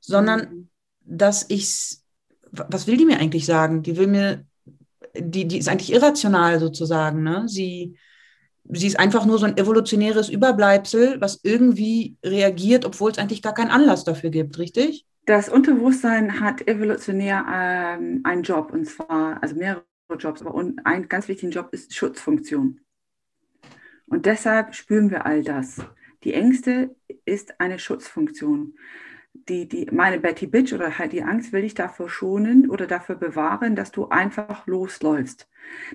sondern 0.00 0.40
mhm. 0.40 0.68
dass 1.00 1.44
ich, 1.48 1.98
was 2.50 2.86
will 2.86 2.96
die 2.96 3.04
mir 3.04 3.18
eigentlich 3.18 3.44
sagen? 3.44 3.82
Die 3.82 3.96
will 3.98 4.06
mir 4.06 4.46
die, 5.16 5.46
die 5.46 5.58
ist 5.58 5.68
eigentlich 5.68 5.92
irrational 5.92 6.58
sozusagen. 6.60 7.22
Ne? 7.22 7.44
Sie, 7.46 7.96
sie 8.64 8.86
ist 8.86 8.98
einfach 8.98 9.26
nur 9.26 9.38
so 9.38 9.46
ein 9.46 9.56
evolutionäres 9.56 10.28
Überbleibsel, 10.28 11.20
was 11.20 11.40
irgendwie 11.42 12.16
reagiert, 12.24 12.84
obwohl 12.84 13.10
es 13.10 13.18
eigentlich 13.18 13.42
gar 13.42 13.54
keinen 13.54 13.70
Anlass 13.70 14.04
dafür 14.04 14.30
gibt, 14.30 14.58
richtig? 14.58 15.06
Das 15.26 15.48
Unterbewusstsein 15.48 16.40
hat 16.40 16.66
evolutionär 16.68 17.46
ähm, 17.50 18.20
einen 18.24 18.42
Job 18.42 18.72
und 18.72 18.84
zwar, 18.86 19.42
also 19.42 19.54
mehrere 19.54 19.84
Jobs, 20.18 20.42
aber 20.42 20.54
ein 20.84 21.08
ganz 21.08 21.28
wichtiger 21.28 21.52
Job 21.52 21.68
ist 21.72 21.94
Schutzfunktion. 21.94 22.80
Und 24.06 24.26
deshalb 24.26 24.74
spüren 24.74 25.10
wir 25.10 25.24
all 25.24 25.42
das. 25.42 25.78
Die 26.24 26.34
Ängste 26.34 26.94
ist 27.24 27.58
eine 27.58 27.78
Schutzfunktion 27.78 28.74
die, 29.34 29.68
die, 29.68 29.88
meine 29.92 30.18
Betty 30.18 30.46
Bitch 30.46 30.72
oder 30.72 30.98
halt 30.98 31.12
die 31.12 31.22
Angst 31.22 31.52
will 31.52 31.62
dich 31.62 31.74
davor 31.74 32.08
schonen 32.08 32.70
oder 32.70 32.86
dafür 32.86 33.16
bewahren, 33.16 33.76
dass 33.76 33.92
du 33.92 34.08
einfach 34.08 34.66
losläufst. 34.66 35.48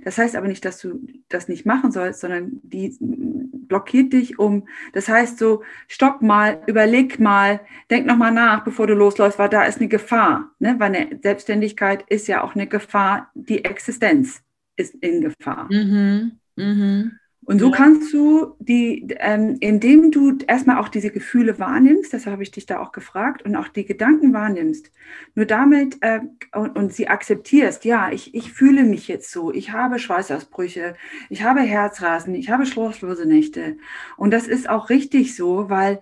Das 0.04 0.18
heißt 0.18 0.36
aber 0.36 0.48
nicht, 0.48 0.66
dass 0.66 0.80
du 0.80 1.00
das 1.30 1.48
nicht 1.48 1.66
machen 1.66 1.92
sollst, 1.92 2.22
sondern 2.22 2.60
die 2.64 2.96
blockiert 3.00 4.14
dich 4.14 4.40
um. 4.40 4.68
Das 4.94 5.08
heißt 5.08 5.38
so, 5.38 5.64
stopp 5.88 6.22
mal, 6.22 6.62
überleg 6.68 7.20
mal, 7.20 7.62
denk 7.90 8.06
nochmal 8.06 8.32
nach, 8.32 8.64
bevor 8.64 8.88
du 8.88 8.94
losläufst, 8.94 9.40
weil 9.40 9.50
da 9.50 9.64
ist 9.64 9.80
eine 9.80 9.88
Gefahr. 9.88 10.52
Ne? 10.60 10.76
Weil 10.80 10.96
eine 10.96 11.20
Selbstständigkeit 11.22 12.04
ist 12.10 12.28
ja 12.28 12.44
auch 12.44 12.56
eine 12.56 12.68
Gefahr, 12.68 13.32
die 13.36 13.64
Existenz 13.64 14.44
ist 14.76 14.96
in 14.96 15.22
Gefahr. 15.22 15.72
Mhm. 15.72 16.40
Mhm. 16.56 17.20
Und 17.50 17.58
so 17.58 17.72
kannst 17.72 18.14
du 18.14 18.56
die, 18.60 19.08
ähm, 19.22 19.58
indem 19.60 20.12
du 20.12 20.38
erstmal 20.46 20.78
auch 20.78 20.88
diese 20.88 21.10
Gefühle 21.10 21.58
wahrnimmst, 21.58 22.14
deshalb 22.14 22.34
habe 22.34 22.44
ich 22.44 22.52
dich 22.52 22.68
da 22.68 22.80
auch 22.80 22.92
gefragt, 22.92 23.42
und 23.42 23.56
auch 23.56 23.68
die 23.70 23.86
Gedanken 23.86 24.34
wahrnimmst, 24.34 24.92
nur 25.34 25.48
damit 25.48 25.98
äh, 26.02 26.20
und, 26.54 26.76
und, 26.76 26.94
sie 26.94 27.08
akzeptierst, 27.08 27.86
ja, 27.86 28.12
ich, 28.12 28.36
ich 28.36 28.54
fühle 28.54 28.84
mich 28.84 29.08
jetzt 29.08 29.32
so, 29.32 29.52
ich 29.52 29.72
habe 29.72 29.98
Schweißausbrüche, 29.98 30.94
ich 31.32 31.42
habe 31.42 31.62
Herzrasen, 31.62 32.36
ich 32.36 32.52
habe 32.52 32.68
schlaflose 32.68 33.26
Nächte. 33.26 33.78
Und 34.16 34.30
das 34.30 34.46
ist 34.46 34.70
auch 34.70 34.92
richtig 34.92 35.36
so, 35.36 35.72
weil 35.72 36.02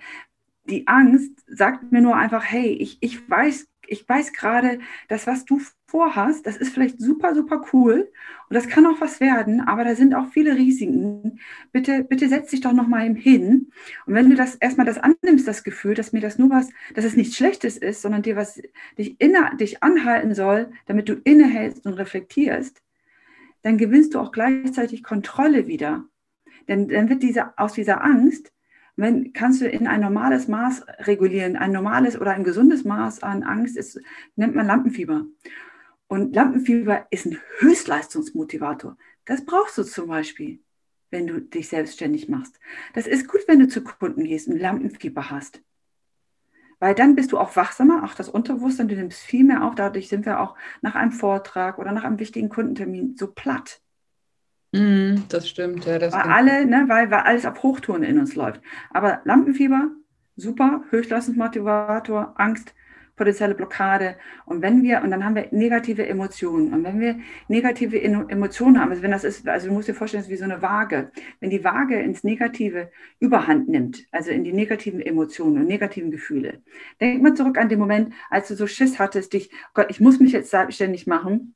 die 0.66 0.86
Angst 0.90 1.32
sagt 1.48 1.94
mir 1.94 2.02
nur 2.02 2.18
einfach, 2.18 2.44
hey, 2.44 2.74
ich, 2.74 2.98
ich 3.00 3.30
weiß 3.30 3.67
ich 3.88 4.08
weiß 4.08 4.34
gerade, 4.34 4.80
das, 5.08 5.28
was 5.28 5.46
du 5.46 5.60
vorhast, 5.88 6.46
das 6.46 6.58
ist 6.58 6.74
vielleicht 6.74 7.00
super, 7.00 7.34
super 7.34 7.64
cool 7.72 8.12
und 8.50 8.54
das 8.54 8.68
kann 8.68 8.86
auch 8.86 9.00
was 9.00 9.20
werden, 9.20 9.62
aber 9.62 9.84
da 9.84 9.96
sind 9.96 10.14
auch 10.14 10.28
viele 10.28 10.56
Risiken. 10.56 11.40
Bitte, 11.72 12.04
bitte 12.04 12.28
setz 12.28 12.52
dich 12.52 12.62
doch 12.62 12.74
nochmal 12.74 13.14
hin. 13.16 13.72
Und 14.06 14.14
wenn 14.14 14.30
du 14.30 14.36
das 14.36 14.56
erstmal 14.56 14.86
das 14.86 14.98
annimmst, 14.98 15.48
das 15.48 15.64
Gefühl, 15.64 15.94
dass 15.94 16.14
mir 16.14 16.22
das 16.22 16.38
nur 16.38 16.50
was, 16.50 16.70
dass 16.94 17.06
es 17.06 17.16
nichts 17.16 17.36
Schlechtes 17.38 17.78
ist, 17.78 18.02
sondern 18.02 18.22
dir 18.22 18.36
was 18.36 18.62
dich, 18.98 19.20
inne, 19.20 19.52
dich 19.60 19.82
anhalten 19.84 20.36
soll, 20.36 20.72
damit 20.86 21.10
du 21.10 21.14
innehältst 21.14 21.86
und 21.86 21.94
reflektierst, 21.94 22.82
dann 23.62 23.78
gewinnst 23.78 24.14
du 24.14 24.20
auch 24.20 24.32
gleichzeitig 24.32 25.04
Kontrolle 25.04 25.68
wieder. 25.68 26.06
Denn 26.68 26.90
dann 26.90 27.10
wird 27.10 27.24
diese, 27.24 27.58
aus 27.58 27.74
dieser 27.74 28.04
Angst 28.04 28.52
wenn, 28.98 29.32
kannst 29.32 29.62
du 29.62 29.70
in 29.70 29.88
ein 29.88 30.02
normales 30.02 30.48
Maß 30.48 30.86
regulieren. 31.02 31.56
Ein 31.56 31.72
normales 31.72 32.20
oder 32.20 32.32
ein 32.32 32.44
gesundes 32.44 32.84
Maß 32.84 33.24
an 33.24 33.44
Angst 33.44 33.78
ist, 33.78 34.02
nennt 34.36 34.56
man 34.56 34.66
Lampenfieber. 34.66 35.26
Und 36.08 36.36
Lampenfieber 36.36 37.06
ist 37.12 37.28
ein 37.28 37.38
Höchstleistungsmotivator. 37.60 38.98
Das 39.26 39.46
brauchst 39.46 39.78
du 39.78 39.84
zum 39.84 40.08
Beispiel, 40.08 40.60
wenn 41.12 41.28
du 41.28 41.40
dich 41.40 41.70
selbstständig 41.70 42.28
machst. 42.28 42.60
Das 42.94 43.06
ist 43.06 43.28
gut, 43.28 43.42
wenn 43.48 43.60
du 43.60 43.68
zu 43.68 43.84
Kunden 43.84 44.24
gehst 44.24 44.48
und 44.48 44.60
Lampenfieber 44.60 45.30
hast. 45.30 45.62
Weil 46.80 46.96
dann 46.96 47.16
bist 47.16 47.32
du 47.32 47.38
auch 47.38 47.56
wachsamer, 47.56 48.04
auch 48.04 48.16
das 48.16 48.30
Unterbewusstsein, 48.30 48.88
du 48.88 48.96
nimmst 48.96 49.22
viel 49.22 49.44
mehr 49.44 49.64
auf. 49.64 49.76
Dadurch 49.76 50.10
sind 50.10 50.26
wir 50.26 50.40
auch 50.40 50.56
nach 50.82 50.96
einem 50.96 51.12
Vortrag 51.12 51.78
oder 51.78 51.92
nach 51.92 52.04
einem 52.04 52.20
wichtigen 52.20 52.50
Kundentermin 52.50 53.16
so 53.16 53.32
platt. 53.32 53.82
Mm, 54.78 55.24
das 55.30 55.50
stimmt, 55.50 55.86
ja. 55.86 55.98
Das 55.98 56.14
weil 56.14 56.22
alle, 56.22 56.66
ne, 56.66 56.86
weil, 56.88 57.10
weil 57.10 57.22
alles 57.22 57.46
auf 57.46 57.64
Hochtouren 57.64 58.04
in 58.04 58.20
uns 58.20 58.36
läuft. 58.36 58.62
Aber 58.92 59.22
Lampenfieber, 59.24 59.90
super, 60.36 60.84
Höchstleistungsmotivator, 60.92 62.34
Angst, 62.38 62.74
potenzielle 63.16 63.56
Blockade. 63.56 64.16
Und 64.46 64.62
wenn 64.62 64.84
wir, 64.84 65.02
und 65.02 65.10
dann 65.10 65.26
haben 65.26 65.36
wir 65.36 65.48
negative 65.52 66.06
Emotionen. 66.08 66.72
Und 66.74 66.84
wenn 66.84 67.00
wir 67.00 67.20
negative 67.48 68.00
Emotionen 68.00 68.80
haben, 68.80 68.92
also 68.92 69.02
wenn 69.02 69.12
das 69.12 69.24
ist, 69.24 69.48
also 69.48 69.68
du 69.68 69.74
musst 69.74 69.88
dir 69.88 69.96
vorstellen, 69.96 70.22
es 70.22 70.28
ist 70.28 70.34
wie 70.34 70.38
so 70.38 70.44
eine 70.44 70.62
Waage. 70.62 71.12
Wenn 71.40 71.50
die 71.50 71.64
Waage 71.64 72.00
ins 72.00 72.24
Negative 72.24 72.92
überhand 73.20 73.68
nimmt, 73.68 74.06
also 74.12 74.30
in 74.30 74.44
die 74.44 74.54
negativen 74.54 75.02
Emotionen 75.02 75.58
und 75.58 75.66
negativen 75.66 76.12
Gefühle, 76.12 76.62
denk 77.02 77.24
mal 77.24 77.34
zurück 77.34 77.58
an 77.58 77.70
den 77.70 77.80
Moment, 77.80 78.14
als 78.30 78.48
du 78.48 78.56
so 78.56 78.68
Schiss 78.68 79.00
hattest, 79.00 79.34
dich, 79.34 79.50
Gott, 79.74 79.88
ich 79.90 80.00
muss 80.00 80.20
mich 80.20 80.32
jetzt 80.32 80.52
selbstständig 80.52 81.08
machen. 81.08 81.56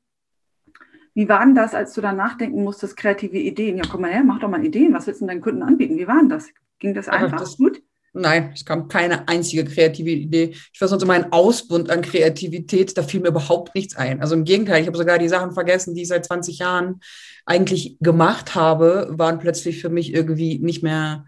Wie 1.13 1.27
war 1.27 1.43
denn 1.45 1.55
das, 1.55 1.73
als 1.73 1.93
du 1.93 2.01
dann 2.01 2.17
nachdenken 2.17 2.63
musstest, 2.63 2.95
kreative 2.95 3.37
Ideen? 3.37 3.77
Ja, 3.77 3.83
komm 3.89 4.01
mal 4.01 4.11
her, 4.11 4.23
mach 4.23 4.39
doch 4.39 4.49
mal 4.49 4.65
Ideen. 4.65 4.93
Was 4.93 5.07
willst 5.07 5.21
du 5.21 5.27
deinen 5.27 5.41
Kunden 5.41 5.63
anbieten? 5.63 5.97
Wie 5.97 6.07
war 6.07 6.19
denn 6.19 6.29
das? 6.29 6.49
Ging 6.79 6.93
das 6.93 7.09
einfach 7.09 7.39
das, 7.39 7.57
gut? 7.57 7.81
Nein, 8.13 8.51
es 8.53 8.65
kam 8.65 8.89
keine 8.89 9.27
einzige 9.29 9.63
kreative 9.63 10.09
Idee. 10.09 10.53
Ich 10.73 10.81
war 10.81 10.87
sonst 10.87 11.03
immer 11.03 11.13
ein 11.13 11.31
Ausbund 11.31 11.89
an 11.89 12.01
Kreativität, 12.01 12.97
da 12.97 13.03
fiel 13.03 13.21
mir 13.21 13.29
überhaupt 13.29 13.73
nichts 13.73 13.95
ein. 13.95 14.19
Also 14.19 14.35
im 14.35 14.43
Gegenteil, 14.43 14.81
ich 14.81 14.87
habe 14.87 14.97
sogar 14.97 15.17
die 15.17 15.29
Sachen 15.29 15.53
vergessen, 15.53 15.95
die 15.95 16.01
ich 16.01 16.09
seit 16.09 16.25
20 16.25 16.59
Jahren 16.59 16.99
eigentlich 17.45 17.97
gemacht 18.01 18.53
habe, 18.53 19.07
waren 19.11 19.39
plötzlich 19.39 19.81
für 19.81 19.89
mich 19.89 20.13
irgendwie 20.13 20.59
nicht 20.59 20.83
mehr 20.83 21.25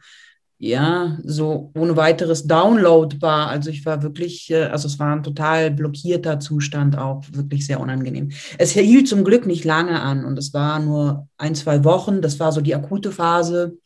ja, 0.65 1.17
so 1.25 1.71
ohne 1.75 1.97
weiteres 1.97 2.47
downloadbar. 2.47 3.49
Also 3.49 3.69
ich 3.69 3.85
war 3.85 4.01
wirklich, 4.01 4.49
äh, 4.49 4.63
also 4.63 4.87
es 4.87 4.97
war 4.97 5.13
ein 5.13 5.21
total 5.21 5.71
blockierter 5.71 6.39
Zustand 6.39 6.97
auch, 6.97 7.21
wirklich 7.33 7.65
sehr 7.65 7.81
unangenehm. 7.81 8.31
Es 8.57 8.71
hielt 8.71 9.09
zum 9.09 9.25
Glück 9.25 9.45
nicht 9.45 9.65
lange 9.65 9.99
an 9.99 10.23
und 10.23 10.39
es 10.39 10.53
war 10.53 10.79
nur 10.79 11.27
ein, 11.37 11.53
zwei 11.55 11.83
Wochen. 11.83 12.21
Das 12.21 12.39
war 12.39 12.53
so 12.53 12.61
die 12.61 12.75
akute 12.75 13.11
Phase. 13.11 13.77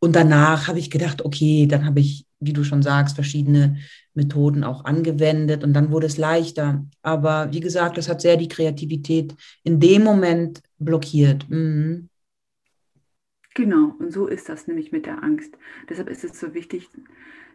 Und 0.00 0.16
danach 0.16 0.66
habe 0.66 0.80
ich 0.80 0.90
gedacht, 0.90 1.24
okay, 1.24 1.68
dann 1.68 1.84
habe 1.86 2.00
ich, 2.00 2.26
wie 2.40 2.52
du 2.52 2.64
schon 2.64 2.82
sagst, 2.82 3.14
verschiedene 3.14 3.76
Methoden 4.12 4.64
auch 4.64 4.84
angewendet 4.84 5.62
und 5.62 5.74
dann 5.74 5.92
wurde 5.92 6.08
es 6.08 6.16
leichter. 6.16 6.84
Aber 7.02 7.52
wie 7.52 7.60
gesagt, 7.60 7.98
das 7.98 8.08
hat 8.08 8.20
sehr 8.20 8.36
die 8.36 8.48
Kreativität 8.48 9.36
in 9.62 9.78
dem 9.78 10.02
Moment 10.02 10.60
blockiert. 10.78 11.48
Mhm. 11.48 12.08
Genau, 13.56 13.94
und 13.98 14.12
so 14.12 14.26
ist 14.26 14.50
das 14.50 14.66
nämlich 14.66 14.92
mit 14.92 15.06
der 15.06 15.22
Angst. 15.24 15.56
Deshalb 15.88 16.10
ist 16.10 16.22
es 16.24 16.38
so 16.38 16.52
wichtig, 16.52 16.90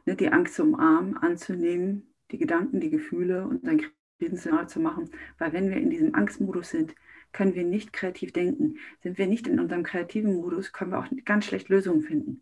ne, 0.08 0.16
die 0.16 0.30
Angst 0.30 0.56
zu 0.56 0.64
umarmen, 0.64 1.16
anzunehmen, 1.16 2.12
die 2.32 2.40
Gedanken, 2.40 2.80
die 2.80 2.90
Gefühle 2.90 3.48
und 3.48 3.68
dann 3.68 3.84
Krisenszenario 4.18 4.66
zu 4.66 4.80
machen. 4.80 5.12
Weil 5.38 5.54
wenn 5.54 5.70
wir 5.70 5.78
in 5.78 5.92
diesem 5.92 6.16
Angstmodus 6.16 6.72
sind, 6.72 6.96
können 7.34 7.54
wir 7.54 7.64
nicht 7.64 7.94
kreativ 7.94 8.34
denken. 8.34 8.80
Sind 9.04 9.20
wir 9.20 9.28
nicht 9.28 9.46
in 9.46 9.60
unserem 9.60 9.84
kreativen 9.84 10.38
Modus, 10.38 10.74
können 10.74 10.90
wir 10.90 10.98
auch 10.98 11.08
ganz 11.24 11.46
schlecht 11.46 11.70
Lösungen 11.70 12.02
finden. 12.02 12.42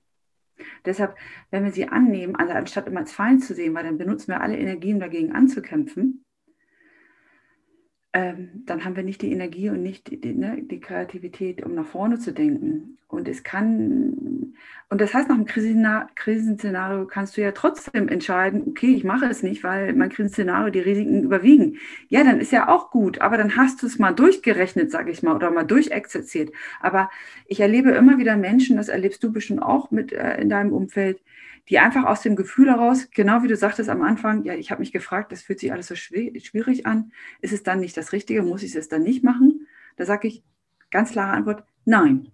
Deshalb, 0.86 1.17
wenn 1.52 1.65
wir 1.65 1.74
sie 1.74 1.89
annehmen, 1.89 2.38
also 2.38 2.54
anstatt 2.54 2.88
immer 2.88 3.02
als 3.02 3.12
Feind 3.12 3.43
zu 3.43 3.54
sehen, 3.54 3.74
weil 3.74 3.84
dann 3.84 3.98
benutzen 3.98 4.30
wir 4.30 4.39
alle 4.39 4.58
Energien 4.58 5.02
dagegen 5.02 5.34
anzukämpfen, 5.34 6.24
ähm, 8.12 8.63
dann 8.65 8.86
haben 8.86 8.95
wir 8.95 9.04
nicht 9.04 9.22
die 9.22 9.32
Energie 9.32 9.69
und 9.69 9.84
nicht 9.84 10.24
die, 10.24 10.34
ne, 10.34 10.63
die, 10.63 10.80
Kreativität, 10.80 11.63
um 11.63 11.76
nach 11.76 11.86
vorne 11.86 12.17
zu 12.17 12.34
denken. 12.34 12.98
Und 13.08 13.28
es 13.28 13.43
kann, 13.43 14.54
und 14.89 15.02
das 15.02 15.13
heißt, 15.13 15.30
nach 15.30 15.36
einem 15.36 15.45
Krisenszenario 16.15 17.06
kannst 17.06 17.38
du 17.38 17.41
ja 17.41 17.52
trotzdem 17.52 18.08
entscheiden, 18.08 18.63
okay, 18.67 18.95
ich 18.95 19.04
mache 19.04 19.26
es 19.26 19.43
nicht, 19.43 19.63
weil 19.63 19.93
mein 19.93 20.10
Krisenszenario 20.10 20.72
die 20.72 20.80
Risiken 20.80 21.24
überwiegen. 21.24 21.78
Ja, 22.08 22.24
dann 22.24 22.39
ist 22.39 22.52
ja 22.52 22.67
auch 22.67 22.89
gut, 22.89 23.22
aber 23.22 23.38
dann 23.38 23.56
hast 23.56 23.84
du 23.84 23.88
es 23.88 24.00
mal 24.00 24.13
durchgerechnet, 24.13 24.91
sage 24.91 25.12
ich 25.12 25.22
mal, 25.22 25.36
oder 25.36 25.52
mal 25.52 25.63
durchexerziert. 25.63 26.52
Aber 26.80 27.12
ich 27.45 27.60
erlebe 27.60 27.91
immer 27.91 28.17
wieder 28.17 28.38
Menschen, 28.38 28.78
das 28.78 28.89
erlebst 28.89 29.24
du 29.24 29.32
bestimmt 29.32 29.62
auch 29.62 29.91
mit 29.91 30.13
äh, 30.13 30.41
in 30.41 30.50
deinem 30.50 30.74
Umfeld, 30.74 31.19
die 31.69 31.79
einfach 31.79 32.05
aus 32.05 32.21
dem 32.21 32.36
Gefühl 32.36 32.69
heraus, 32.69 33.10
genau 33.12 33.43
wie 33.43 33.47
du 33.47 33.55
sagtest 33.55 33.89
am 33.89 34.01
Anfang, 34.01 34.43
ja, 34.43 34.55
ich 34.55 34.71
habe 34.71 34.79
mich 34.79 34.91
gefragt, 34.91 35.32
das 35.32 35.43
fühlt 35.43 35.60
sich 35.60 35.71
alles 35.71 35.88
so 35.88 35.95
schwierig 35.95 36.86
an, 36.86 37.12
ist 37.41 37.53
es 37.53 37.63
dann 37.63 37.79
nicht 37.79 37.95
das 37.95 38.12
Richtige, 38.12 38.41
muss 38.41 38.63
ich 38.63 38.75
es 38.75 38.89
dann 38.89 39.03
nicht 39.03 39.23
machen? 39.23 39.67
Da 39.95 40.05
sage 40.05 40.27
ich 40.27 40.43
ganz 40.89 41.12
klare 41.12 41.32
Antwort, 41.32 41.63
nein. 41.86 42.32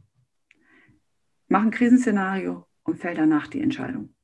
Mach 1.47 1.61
ein 1.61 1.71
Krisenszenario 1.71 2.65
und 2.83 2.97
fäll 2.97 3.15
danach 3.15 3.47
die 3.47 3.61
Entscheidung. 3.61 4.14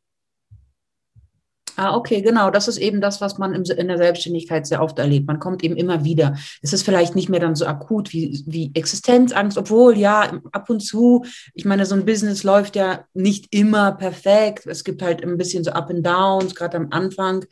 Ah, 1.82 1.96
okay, 1.96 2.22
genau. 2.22 2.52
Das 2.52 2.67
ist 2.67 2.78
eben 2.78 3.02
das, 3.02 3.22
was 3.22 3.39
man 3.39 3.56
in 3.56 3.88
der 3.88 3.98
Selbstständigkeit 3.98 4.67
sehr 4.67 4.84
oft 4.84 5.00
erlebt. 5.00 5.26
Man 5.26 5.39
kommt 5.39 5.63
eben 5.63 5.76
immer 5.76 6.04
wieder. 6.04 6.38
Es 6.62 6.74
ist 6.74 6.84
vielleicht 6.84 7.15
nicht 7.15 7.28
mehr 7.28 7.39
dann 7.39 7.56
so 7.56 7.65
akut 7.65 8.13
wie, 8.13 8.44
wie 8.46 8.70
Existenzangst, 8.76 9.58
obwohl 9.58 9.98
ja, 9.98 10.39
ab 10.52 10.70
und 10.70 10.82
zu, 10.82 11.26
ich 11.56 11.65
meine, 11.65 11.88
so 11.88 11.96
ein 11.96 12.06
Business 12.06 12.44
läuft 12.44 12.76
ja 12.76 13.06
nicht 13.15 13.48
immer 13.50 13.94
perfekt. 13.94 14.67
Es 14.67 14.84
gibt 14.84 15.02
halt 15.02 15.24
ein 15.24 15.39
bisschen 15.39 15.63
so 15.63 15.72
Up 15.72 15.89
and 15.89 16.06
Downs, 16.06 16.54
gerade 16.54 16.78
am 16.78 16.89
Anfang. 16.91 17.46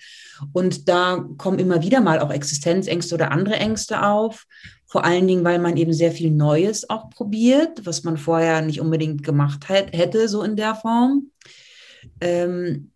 Und 0.53 0.87
da 0.87 1.25
kommen 1.39 1.57
immer 1.57 1.81
wieder 1.81 1.99
mal 1.99 2.19
auch 2.19 2.29
Existenzängste 2.29 3.15
oder 3.15 3.31
andere 3.31 3.55
Ängste 3.55 4.05
auf. 4.05 4.45
Vor 4.85 5.05
allen 5.05 5.27
Dingen, 5.27 5.43
weil 5.43 5.57
man 5.57 5.75
eben 5.75 5.91
sehr 5.91 6.11
viel 6.11 6.29
Neues 6.29 6.87
auch 6.87 7.09
probiert, 7.09 7.83
was 7.87 8.03
man 8.03 8.17
vorher 8.17 8.61
nicht 8.61 8.79
unbedingt 8.79 9.23
gemacht 9.23 9.69
hätte, 9.69 10.29
so 10.29 10.43
in 10.43 10.55
der 10.55 10.75
Form. 10.75 11.31
Ähm, 12.21 12.91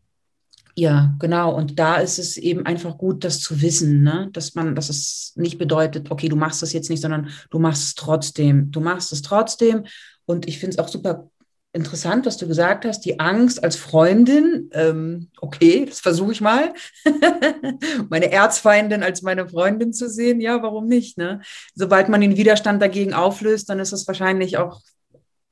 ja, 0.76 1.16
genau. 1.20 1.54
Und 1.56 1.78
da 1.78 1.98
ist 1.98 2.18
es 2.18 2.38
eben 2.38 2.66
einfach 2.66 2.98
gut, 2.98 3.24
das 3.24 3.40
zu 3.40 3.62
wissen, 3.62 4.02
ne? 4.02 4.30
dass 4.34 4.56
man, 4.56 4.74
dass 4.76 4.90
es 4.90 5.34
nicht 5.36 5.58
bedeutet, 5.58 6.10
okay, 6.10 6.30
du 6.30 6.36
machst 6.36 6.62
das 6.62 6.74
jetzt 6.74 6.90
nicht, 6.90 7.02
sondern 7.02 7.30
du 7.52 7.60
machst 7.60 7.84
es 7.84 7.96
trotzdem. 7.96 8.72
Du 8.72 8.80
machst 8.80 9.12
es 9.12 9.22
trotzdem. 9.22 9.86
Und 10.26 10.48
ich 10.48 10.60
finde 10.60 10.76
es 10.76 10.80
auch 10.80 10.88
super 10.88 11.30
interessant, 11.74 12.26
was 12.26 12.38
du 12.38 12.48
gesagt 12.48 12.86
hast, 12.86 13.02
die 13.02 13.20
Angst 13.20 13.64
als 13.64 13.76
Freundin. 13.76 14.70
Ähm, 14.74 15.30
okay, 15.42 15.86
das 15.86 16.00
versuche 16.00 16.32
ich 16.32 16.42
mal. 16.42 16.74
meine 18.10 18.32
Erzfeindin 18.32 19.04
als 19.04 19.22
meine 19.22 19.50
Freundin 19.50 19.94
zu 19.94 20.10
sehen, 20.10 20.40
ja, 20.40 20.62
warum 20.62 20.88
nicht? 20.88 21.18
Ne? 21.18 21.42
Sobald 21.76 22.10
man 22.10 22.22
den 22.22 22.38
Widerstand 22.38 22.82
dagegen 22.82 23.14
auflöst, 23.14 23.70
dann 23.70 23.80
ist 23.80 23.92
es 23.92 24.08
wahrscheinlich 24.08 24.58
auch 24.58 24.82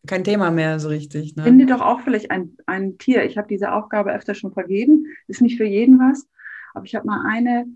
kein 0.07 0.23
Thema 0.23 0.51
mehr 0.51 0.79
so 0.79 0.89
richtig. 0.89 1.35
Ne? 1.35 1.43
Finde 1.43 1.65
doch 1.65 1.81
auch 1.81 2.01
vielleicht 2.01 2.31
ein, 2.31 2.57
ein 2.65 2.97
Tier. 2.97 3.23
Ich 3.23 3.37
habe 3.37 3.47
diese 3.47 3.71
Aufgabe 3.71 4.13
öfter 4.13 4.33
schon 4.33 4.53
vergeben. 4.53 5.05
Ist 5.27 5.41
nicht 5.41 5.57
für 5.57 5.65
jeden 5.65 5.99
was. 5.99 6.27
Aber 6.73 6.85
ich 6.85 6.95
habe 6.95 7.05
mal 7.05 7.23
eine 7.27 7.67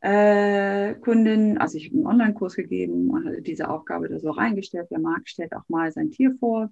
äh, 0.00 0.94
Kundin, 0.96 1.56
also 1.56 1.78
ich 1.78 1.86
habe 1.86 1.96
einen 1.96 2.06
Online-Kurs 2.06 2.56
gegeben 2.56 3.08
und 3.10 3.24
hatte 3.24 3.40
diese 3.40 3.70
Aufgabe 3.70 4.08
da 4.08 4.18
so 4.18 4.30
reingestellt. 4.30 4.88
Wer 4.90 4.98
mag, 4.98 5.22
stellt 5.26 5.54
auch 5.54 5.66
mal 5.68 5.90
sein 5.92 6.10
Tier 6.10 6.34
vor, 6.38 6.70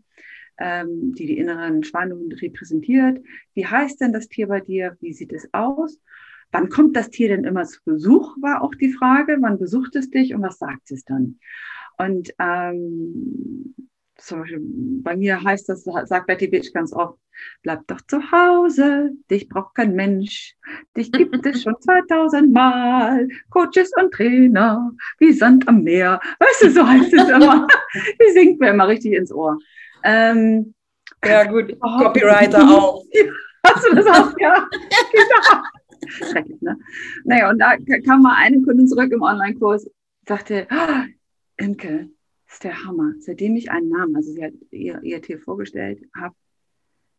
ähm, 0.59 1.15
die 1.15 1.27
die 1.27 1.39
inneren 1.39 1.83
Spannungen 1.83 2.31
repräsentiert. 2.31 3.25
Wie 3.55 3.67
heißt 3.67 4.01
denn 4.01 4.13
das 4.13 4.29
Tier 4.29 4.49
bei 4.49 4.61
dir? 4.61 4.97
Wie 5.01 5.15
sieht 5.15 5.33
es 5.33 5.49
aus? 5.55 5.99
Wann 6.51 6.69
kommt 6.69 6.95
das 6.95 7.09
Tier 7.09 7.29
denn 7.29 7.45
immer 7.45 7.65
zu 7.65 7.81
Besuch, 7.87 8.37
war 8.43 8.63
auch 8.63 8.75
die 8.75 8.93
Frage. 8.93 9.39
Wann 9.41 9.59
besucht 9.59 9.97
es 9.97 10.11
dich 10.11 10.35
und 10.35 10.43
was 10.43 10.59
sagt 10.59 10.91
es 10.91 11.03
dann? 11.05 11.39
Und 11.97 12.35
ähm, 12.39 13.75
zum 14.17 14.41
Beispiel 14.41 14.61
bei 15.03 15.17
mir 15.17 15.43
heißt 15.43 15.69
das, 15.69 15.85
sagt 15.85 16.27
Betty 16.27 16.49
Bitch 16.49 16.73
ganz 16.73 16.93
oft, 16.93 17.19
bleib 17.63 17.87
doch 17.87 18.01
zu 18.03 18.19
Hause, 18.31 19.11
dich 19.31 19.49
braucht 19.49 19.75
kein 19.75 19.95
Mensch, 19.95 20.55
dich 20.97 21.11
gibt 21.11 21.45
es 21.47 21.63
schon 21.63 21.81
2000 21.81 22.53
Mal, 22.53 23.29
Coaches 23.51 23.91
und 24.01 24.13
Trainer, 24.13 24.93
wie 25.19 25.33
Sand 25.33 25.67
am 25.69 25.83
Meer, 25.83 26.21
weißt 26.39 26.63
du, 26.63 26.71
so 26.71 26.87
heißt 26.87 27.13
es 27.13 27.29
immer, 27.29 27.67
die 28.21 28.33
singt 28.33 28.61
mir 28.61 28.71
immer 28.71 28.89
richtig 28.89 29.15
ins 29.15 29.33
Ohr. 29.33 29.59
Ähm, 30.05 30.75
ja 31.25 31.45
gut, 31.45 31.79
Copywriter 31.81 32.63
auch. 32.63 33.05
Hast 33.67 33.87
du 33.89 33.95
das 33.95 34.07
auch? 34.07 34.33
Ja, 34.39 34.69
genau. 35.13 35.63
Schrecklich, 36.09 36.61
ne? 36.61 36.77
Naja, 37.25 37.51
und 37.51 37.59
da 37.61 37.77
kam 38.05 38.23
mal 38.23 38.35
eine 38.37 38.61
Kundin 38.63 38.89
zurück 38.89 39.13
im 39.13 39.23
Online-Kurs, 39.23 39.89
sagte, 40.27 40.67
oh, 40.71 41.05
Imke, 41.59 42.11
das 42.53 42.57
ist 42.57 42.65
der 42.65 42.85
Hammer. 42.85 43.15
Seitdem 43.21 43.57
ich 43.57 43.71
einen 43.71 43.89
Namen, 43.89 44.15
also 44.15 44.31
sie 44.31 44.45
hat 44.45 44.53
ihr, 44.71 45.03
ihr 45.03 45.23
Tier 45.23 45.39
vorgestellt, 45.39 46.03
habe 46.15 46.35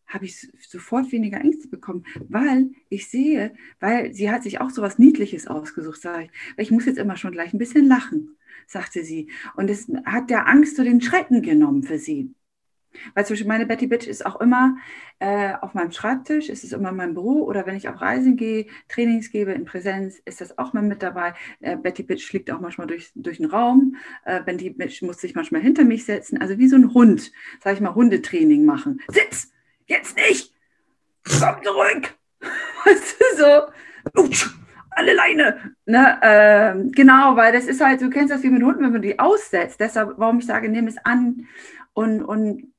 habe 0.06 0.26
ich 0.26 0.48
sofort 0.60 1.12
weniger 1.12 1.40
Ängste 1.40 1.68
bekommen, 1.70 2.06
weil 2.30 2.70
ich 2.90 3.10
sehe, 3.10 3.56
weil 3.80 4.14
sie 4.14 4.30
hat 4.30 4.44
sich 4.44 4.62
auch 4.62 4.70
so 4.70 4.84
was 4.84 5.00
Niedliches 5.00 5.48
ausgesucht, 5.48 6.00
sage 6.00 6.26
ich. 6.26 6.32
Ich 6.58 6.72
muss 6.72 6.86
jetzt 6.86 7.00
immer 7.00 7.16
schon 7.16 7.32
gleich 7.32 7.52
ein 7.52 7.58
bisschen 7.58 7.88
lachen, 7.88 8.38
sagte 8.68 9.04
sie. 9.04 9.32
Und 9.56 9.72
es 9.72 9.88
hat 10.06 10.30
der 10.30 10.48
Angst 10.48 10.76
so 10.76 10.84
den 10.84 11.02
Schrecken 11.02 11.42
genommen 11.42 11.82
für 11.82 11.98
sie. 11.98 12.36
Weil 13.14 13.26
zum 13.26 13.34
Beispiel 13.34 13.48
meine 13.48 13.66
Betty 13.66 13.88
Bitch 13.88 14.08
ist 14.08 14.26
auch 14.26 14.40
immer 14.42 14.78
äh, 15.20 15.54
auf 15.62 15.74
meinem 15.74 15.92
Schreibtisch, 15.92 16.50
ist 16.50 16.64
es 16.64 16.72
immer 16.72 16.90
in 16.90 16.96
meinem 16.96 17.14
Büro 17.14 17.44
oder 17.44 17.66
wenn 17.66 17.76
ich 17.76 17.90
auf 17.90 18.02
Reisen 18.02 18.36
gehe, 18.36 18.68
Trainings 18.90 19.32
gebe 19.32 19.52
in 19.52 19.66
Präsenz, 19.66 20.20
ist 20.26 20.42
das 20.42 20.58
auch 20.58 20.74
mal 20.74 20.84
mit 20.84 21.04
dabei. 21.04 21.34
Äh, 21.60 21.78
Betty 21.78 22.04
Bitch 22.04 22.26
fliegt 22.26 22.52
auch 22.52 22.60
manchmal 22.60 22.88
durch, 22.88 23.12
durch 23.16 23.38
den 23.38 23.48
Raum. 23.48 23.96
Äh, 24.26 24.42
Betty 24.42 24.70
Bitch 24.70 25.02
muss 25.02 25.20
sich 25.20 25.36
manchmal 25.36 25.62
hinter 25.62 25.84
mich 25.84 26.06
setzen. 26.06 26.40
Also 26.42 26.58
wie 26.58 26.68
so 26.68 26.76
ein 26.76 26.94
Hund, 26.94 27.32
sage 27.64 27.76
ich 27.76 27.82
mal, 27.82 27.96
Hundetraining 27.96 28.66
machen. 28.66 29.02
Sitz! 29.08 29.52
Jetzt 29.86 30.18
nicht! 30.18 30.54
Komm 31.24 31.64
zurück! 31.64 32.16
Weißt 32.86 33.16
du, 33.20 33.38
so. 33.38 34.22
Utsch, 34.22 34.50
alle 34.90 35.14
Leine. 35.14 35.76
Ne, 35.86 36.18
äh, 36.22 36.90
genau, 36.92 37.36
weil 37.36 37.54
das 37.54 37.66
ist 37.66 37.82
halt, 37.84 38.02
du 38.02 38.10
kennst 38.10 38.34
das 38.34 38.44
wie 38.44 38.50
mit 38.50 38.64
Hunden, 38.64 38.84
wenn 38.84 38.92
man 38.92 39.02
die 39.02 39.20
aussetzt. 39.20 39.80
Deshalb, 39.80 40.14
warum 40.18 40.40
ich 40.40 40.46
sage, 40.46 40.70
nimm 40.70 40.88
es 40.88 40.98
an 40.98 41.48
und, 41.94 42.22
und 42.24 42.73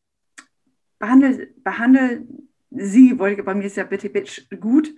behandle, 0.99 1.49
behandle 1.63 2.27
sie, 2.71 3.19
wollte 3.19 3.43
bei 3.43 3.55
mir 3.55 3.65
ist 3.65 3.77
ja 3.77 3.85
bitte 3.85 4.11
Bitch 4.11 4.49
gut. 4.61 4.95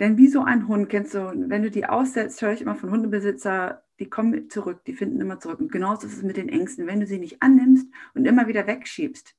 Denn 0.00 0.16
wie 0.16 0.28
so 0.28 0.42
ein 0.42 0.68
Hund, 0.68 0.88
kennst 0.88 1.14
du, 1.14 1.32
wenn 1.48 1.62
du 1.62 1.70
die 1.70 1.86
aussetzt, 1.86 2.42
höre 2.42 2.52
ich 2.52 2.62
immer 2.62 2.74
von 2.74 2.90
Hundebesitzer, 2.90 3.84
die 4.00 4.08
kommen 4.08 4.50
zurück, 4.50 4.84
die 4.86 4.94
finden 4.94 5.20
immer 5.20 5.38
zurück. 5.38 5.60
Und 5.60 5.70
genauso 5.70 6.06
ist 6.06 6.16
es 6.16 6.22
mit 6.22 6.36
den 6.36 6.48
Ängsten. 6.48 6.86
Wenn 6.86 7.00
du 7.00 7.06
sie 7.06 7.18
nicht 7.18 7.42
annimmst 7.42 7.86
und 8.14 8.24
immer 8.24 8.48
wieder 8.48 8.66
wegschiebst, 8.66 9.36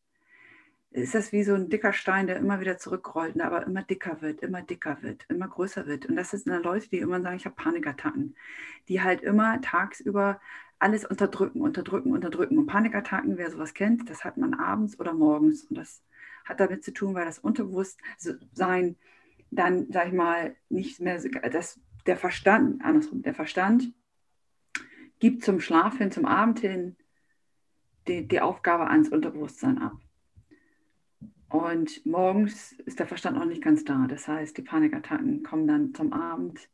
ist 0.94 1.16
das 1.16 1.32
wie 1.32 1.44
so 1.44 1.56
ein 1.56 1.70
dicker 1.70 1.92
Stein, 1.92 2.28
der 2.28 2.38
immer 2.38 2.60
wieder 2.60 2.78
zurückrollt, 2.78 3.40
aber 3.42 3.66
immer 3.66 3.82
dicker 3.82 4.22
wird, 4.22 4.42
immer 4.42 4.62
dicker 4.62 5.02
wird, 5.02 5.26
immer 5.28 5.48
größer 5.48 5.88
wird. 5.88 6.06
Und 6.06 6.16
das 6.16 6.32
sind 6.32 6.46
Leute, 6.64 6.88
die 6.90 7.00
immer 7.00 7.20
sagen, 7.20 7.36
ich 7.36 7.46
habe 7.46 7.56
Panikattacken, 7.56 8.36
die 8.88 9.02
halt 9.02 9.22
immer 9.22 9.60
tagsüber 9.62 10.40
alles 10.78 11.04
unterdrücken, 11.04 11.62
unterdrücken, 11.62 12.12
unterdrücken. 12.12 12.60
Und 12.60 12.68
Panikattacken, 12.68 13.38
wer 13.38 13.50
sowas 13.50 13.74
kennt, 13.74 14.08
das 14.10 14.24
hat 14.24 14.38
man 14.38 14.54
abends 14.54 15.00
oder 15.00 15.14
morgens. 15.14 15.64
Und 15.64 15.78
das 15.80 16.04
hat 16.46 16.60
damit 16.60 16.84
zu 16.84 16.94
tun, 16.94 17.16
weil 17.16 17.26
das 17.26 17.40
Unterbewusstsein 17.40 18.96
dann, 19.50 19.88
sag 19.92 20.08
ich 20.08 20.14
mal, 20.14 20.56
nicht 20.70 21.00
mehr, 21.00 21.20
dass 21.50 21.80
der 22.06 22.18
Verstand, 22.18 22.84
andersrum, 22.84 23.24
der 23.24 23.34
Verstand 23.34 23.94
gibt 25.20 25.44
zum 25.44 25.60
Schlaf 25.60 25.98
hin, 25.98 26.12
zum 26.12 26.26
Abend 26.26 26.60
hin 26.60 26.98
die, 28.08 28.28
die 28.28 28.42
Aufgabe 28.42 28.88
ans 28.88 29.10
Unterbewusstsein 29.10 29.80
ab. 29.80 29.94
Und 31.54 32.04
morgens 32.04 32.72
ist 32.88 32.98
der 32.98 33.06
Verstand 33.06 33.38
noch 33.38 33.46
nicht 33.46 33.62
ganz 33.62 33.86
da. 33.86 34.08
Das 34.10 34.28
heißt, 34.28 34.58
die 34.58 34.64
Panikattacken 34.64 35.44
kommen 35.44 35.68
dann 35.68 35.94
zum 35.94 36.12
Abend 36.12 36.68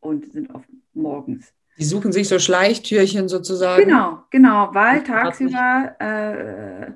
und 0.00 0.30
sind 0.30 0.54
oft 0.54 0.68
morgens. 0.92 1.54
Die 1.78 1.84
suchen 1.84 2.12
sich 2.12 2.28
so 2.28 2.38
Schleichtürchen 2.38 3.26
sozusagen. 3.30 3.84
Genau, 3.84 4.22
genau, 4.28 4.68
weil 4.74 5.02
tagsüber 5.02 5.96
äh, 5.98 6.92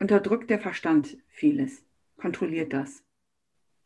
unterdrückt 0.00 0.50
der 0.50 0.58
Verstand 0.58 1.16
vieles, 1.28 1.84
kontrolliert 2.16 2.72
das. 2.72 3.04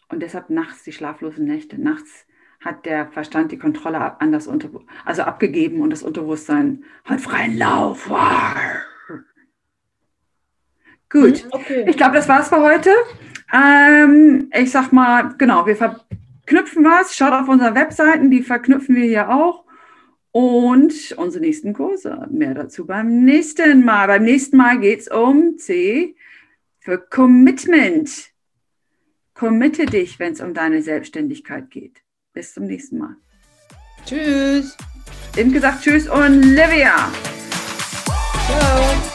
Und 0.09 0.21
deshalb 0.21 0.49
nachts 0.49 0.85
die 0.85 0.93
schlaflosen 0.93 1.45
Nächte. 1.45 1.79
Nachts 1.79 2.25
hat 2.61 2.87
der 2.87 3.09
Verstand 3.09 3.53
die 3.53 3.59
Kontrolle 3.59 4.19
an 4.23 4.33
das 4.33 4.47
Unter 4.47 4.71
also 5.05 5.21
abgegeben 5.21 5.83
und 5.83 5.91
das 5.91 6.03
Unterbewusstsein 6.03 6.85
hat 7.05 7.21
freien 7.21 7.59
Lauf. 7.59 8.11
Gut, 11.11 11.43
hm, 11.43 11.51
okay. 11.53 11.85
ich 11.89 11.97
glaube, 11.97 12.17
das 12.17 12.29
war's 12.29 12.49
für 12.49 12.61
heute. 12.61 12.91
Ähm, 13.53 14.51
ich 14.53 14.71
sag 14.71 14.93
mal, 14.93 15.35
genau, 15.39 15.67
wir 15.67 15.77
verknüpfen 15.77 16.85
was. 16.85 17.15
Schaut 17.15 17.33
auf 17.33 17.49
unsere 17.49 17.75
Webseiten, 17.75 18.31
die 18.31 18.43
verknüpfen 18.43 18.97
wir 18.97 19.05
hier 19.05 19.31
auch. 19.31 19.65
Und 20.33 21.15
unsere 21.17 21.45
nächsten 21.45 21.75
Kurse. 21.75 22.27
Mehr 22.31 22.55
dazu 22.55 22.87
beim 22.87 23.25
nächsten 23.25 23.85
Mal. 23.85 24.09
Beim 24.09 24.25
nächsten 24.25 24.57
Mal 24.57 24.81
geht 24.81 25.01
es 25.01 25.09
um 25.09 25.59
C 25.59 26.17
für 26.81 26.99
Commitment. 26.99 28.11
Committe 29.35 29.87
dich, 29.87 30.19
wenn 30.19 30.33
es 30.33 30.41
um 30.41 30.53
deine 30.55 30.83
Selbstständigkeit 30.83 31.71
geht. 31.71 32.03
Bis 32.33 32.55
zum 32.55 32.65
nächsten 32.65 32.99
Mal. 32.99 33.17
Tschüss. 34.05 34.77
Eben 35.37 35.53
gesagt 35.53 35.83
Tschüss 35.83 36.09
und 36.09 36.43
Livia. 36.43 37.11
Ciao. 38.47 39.14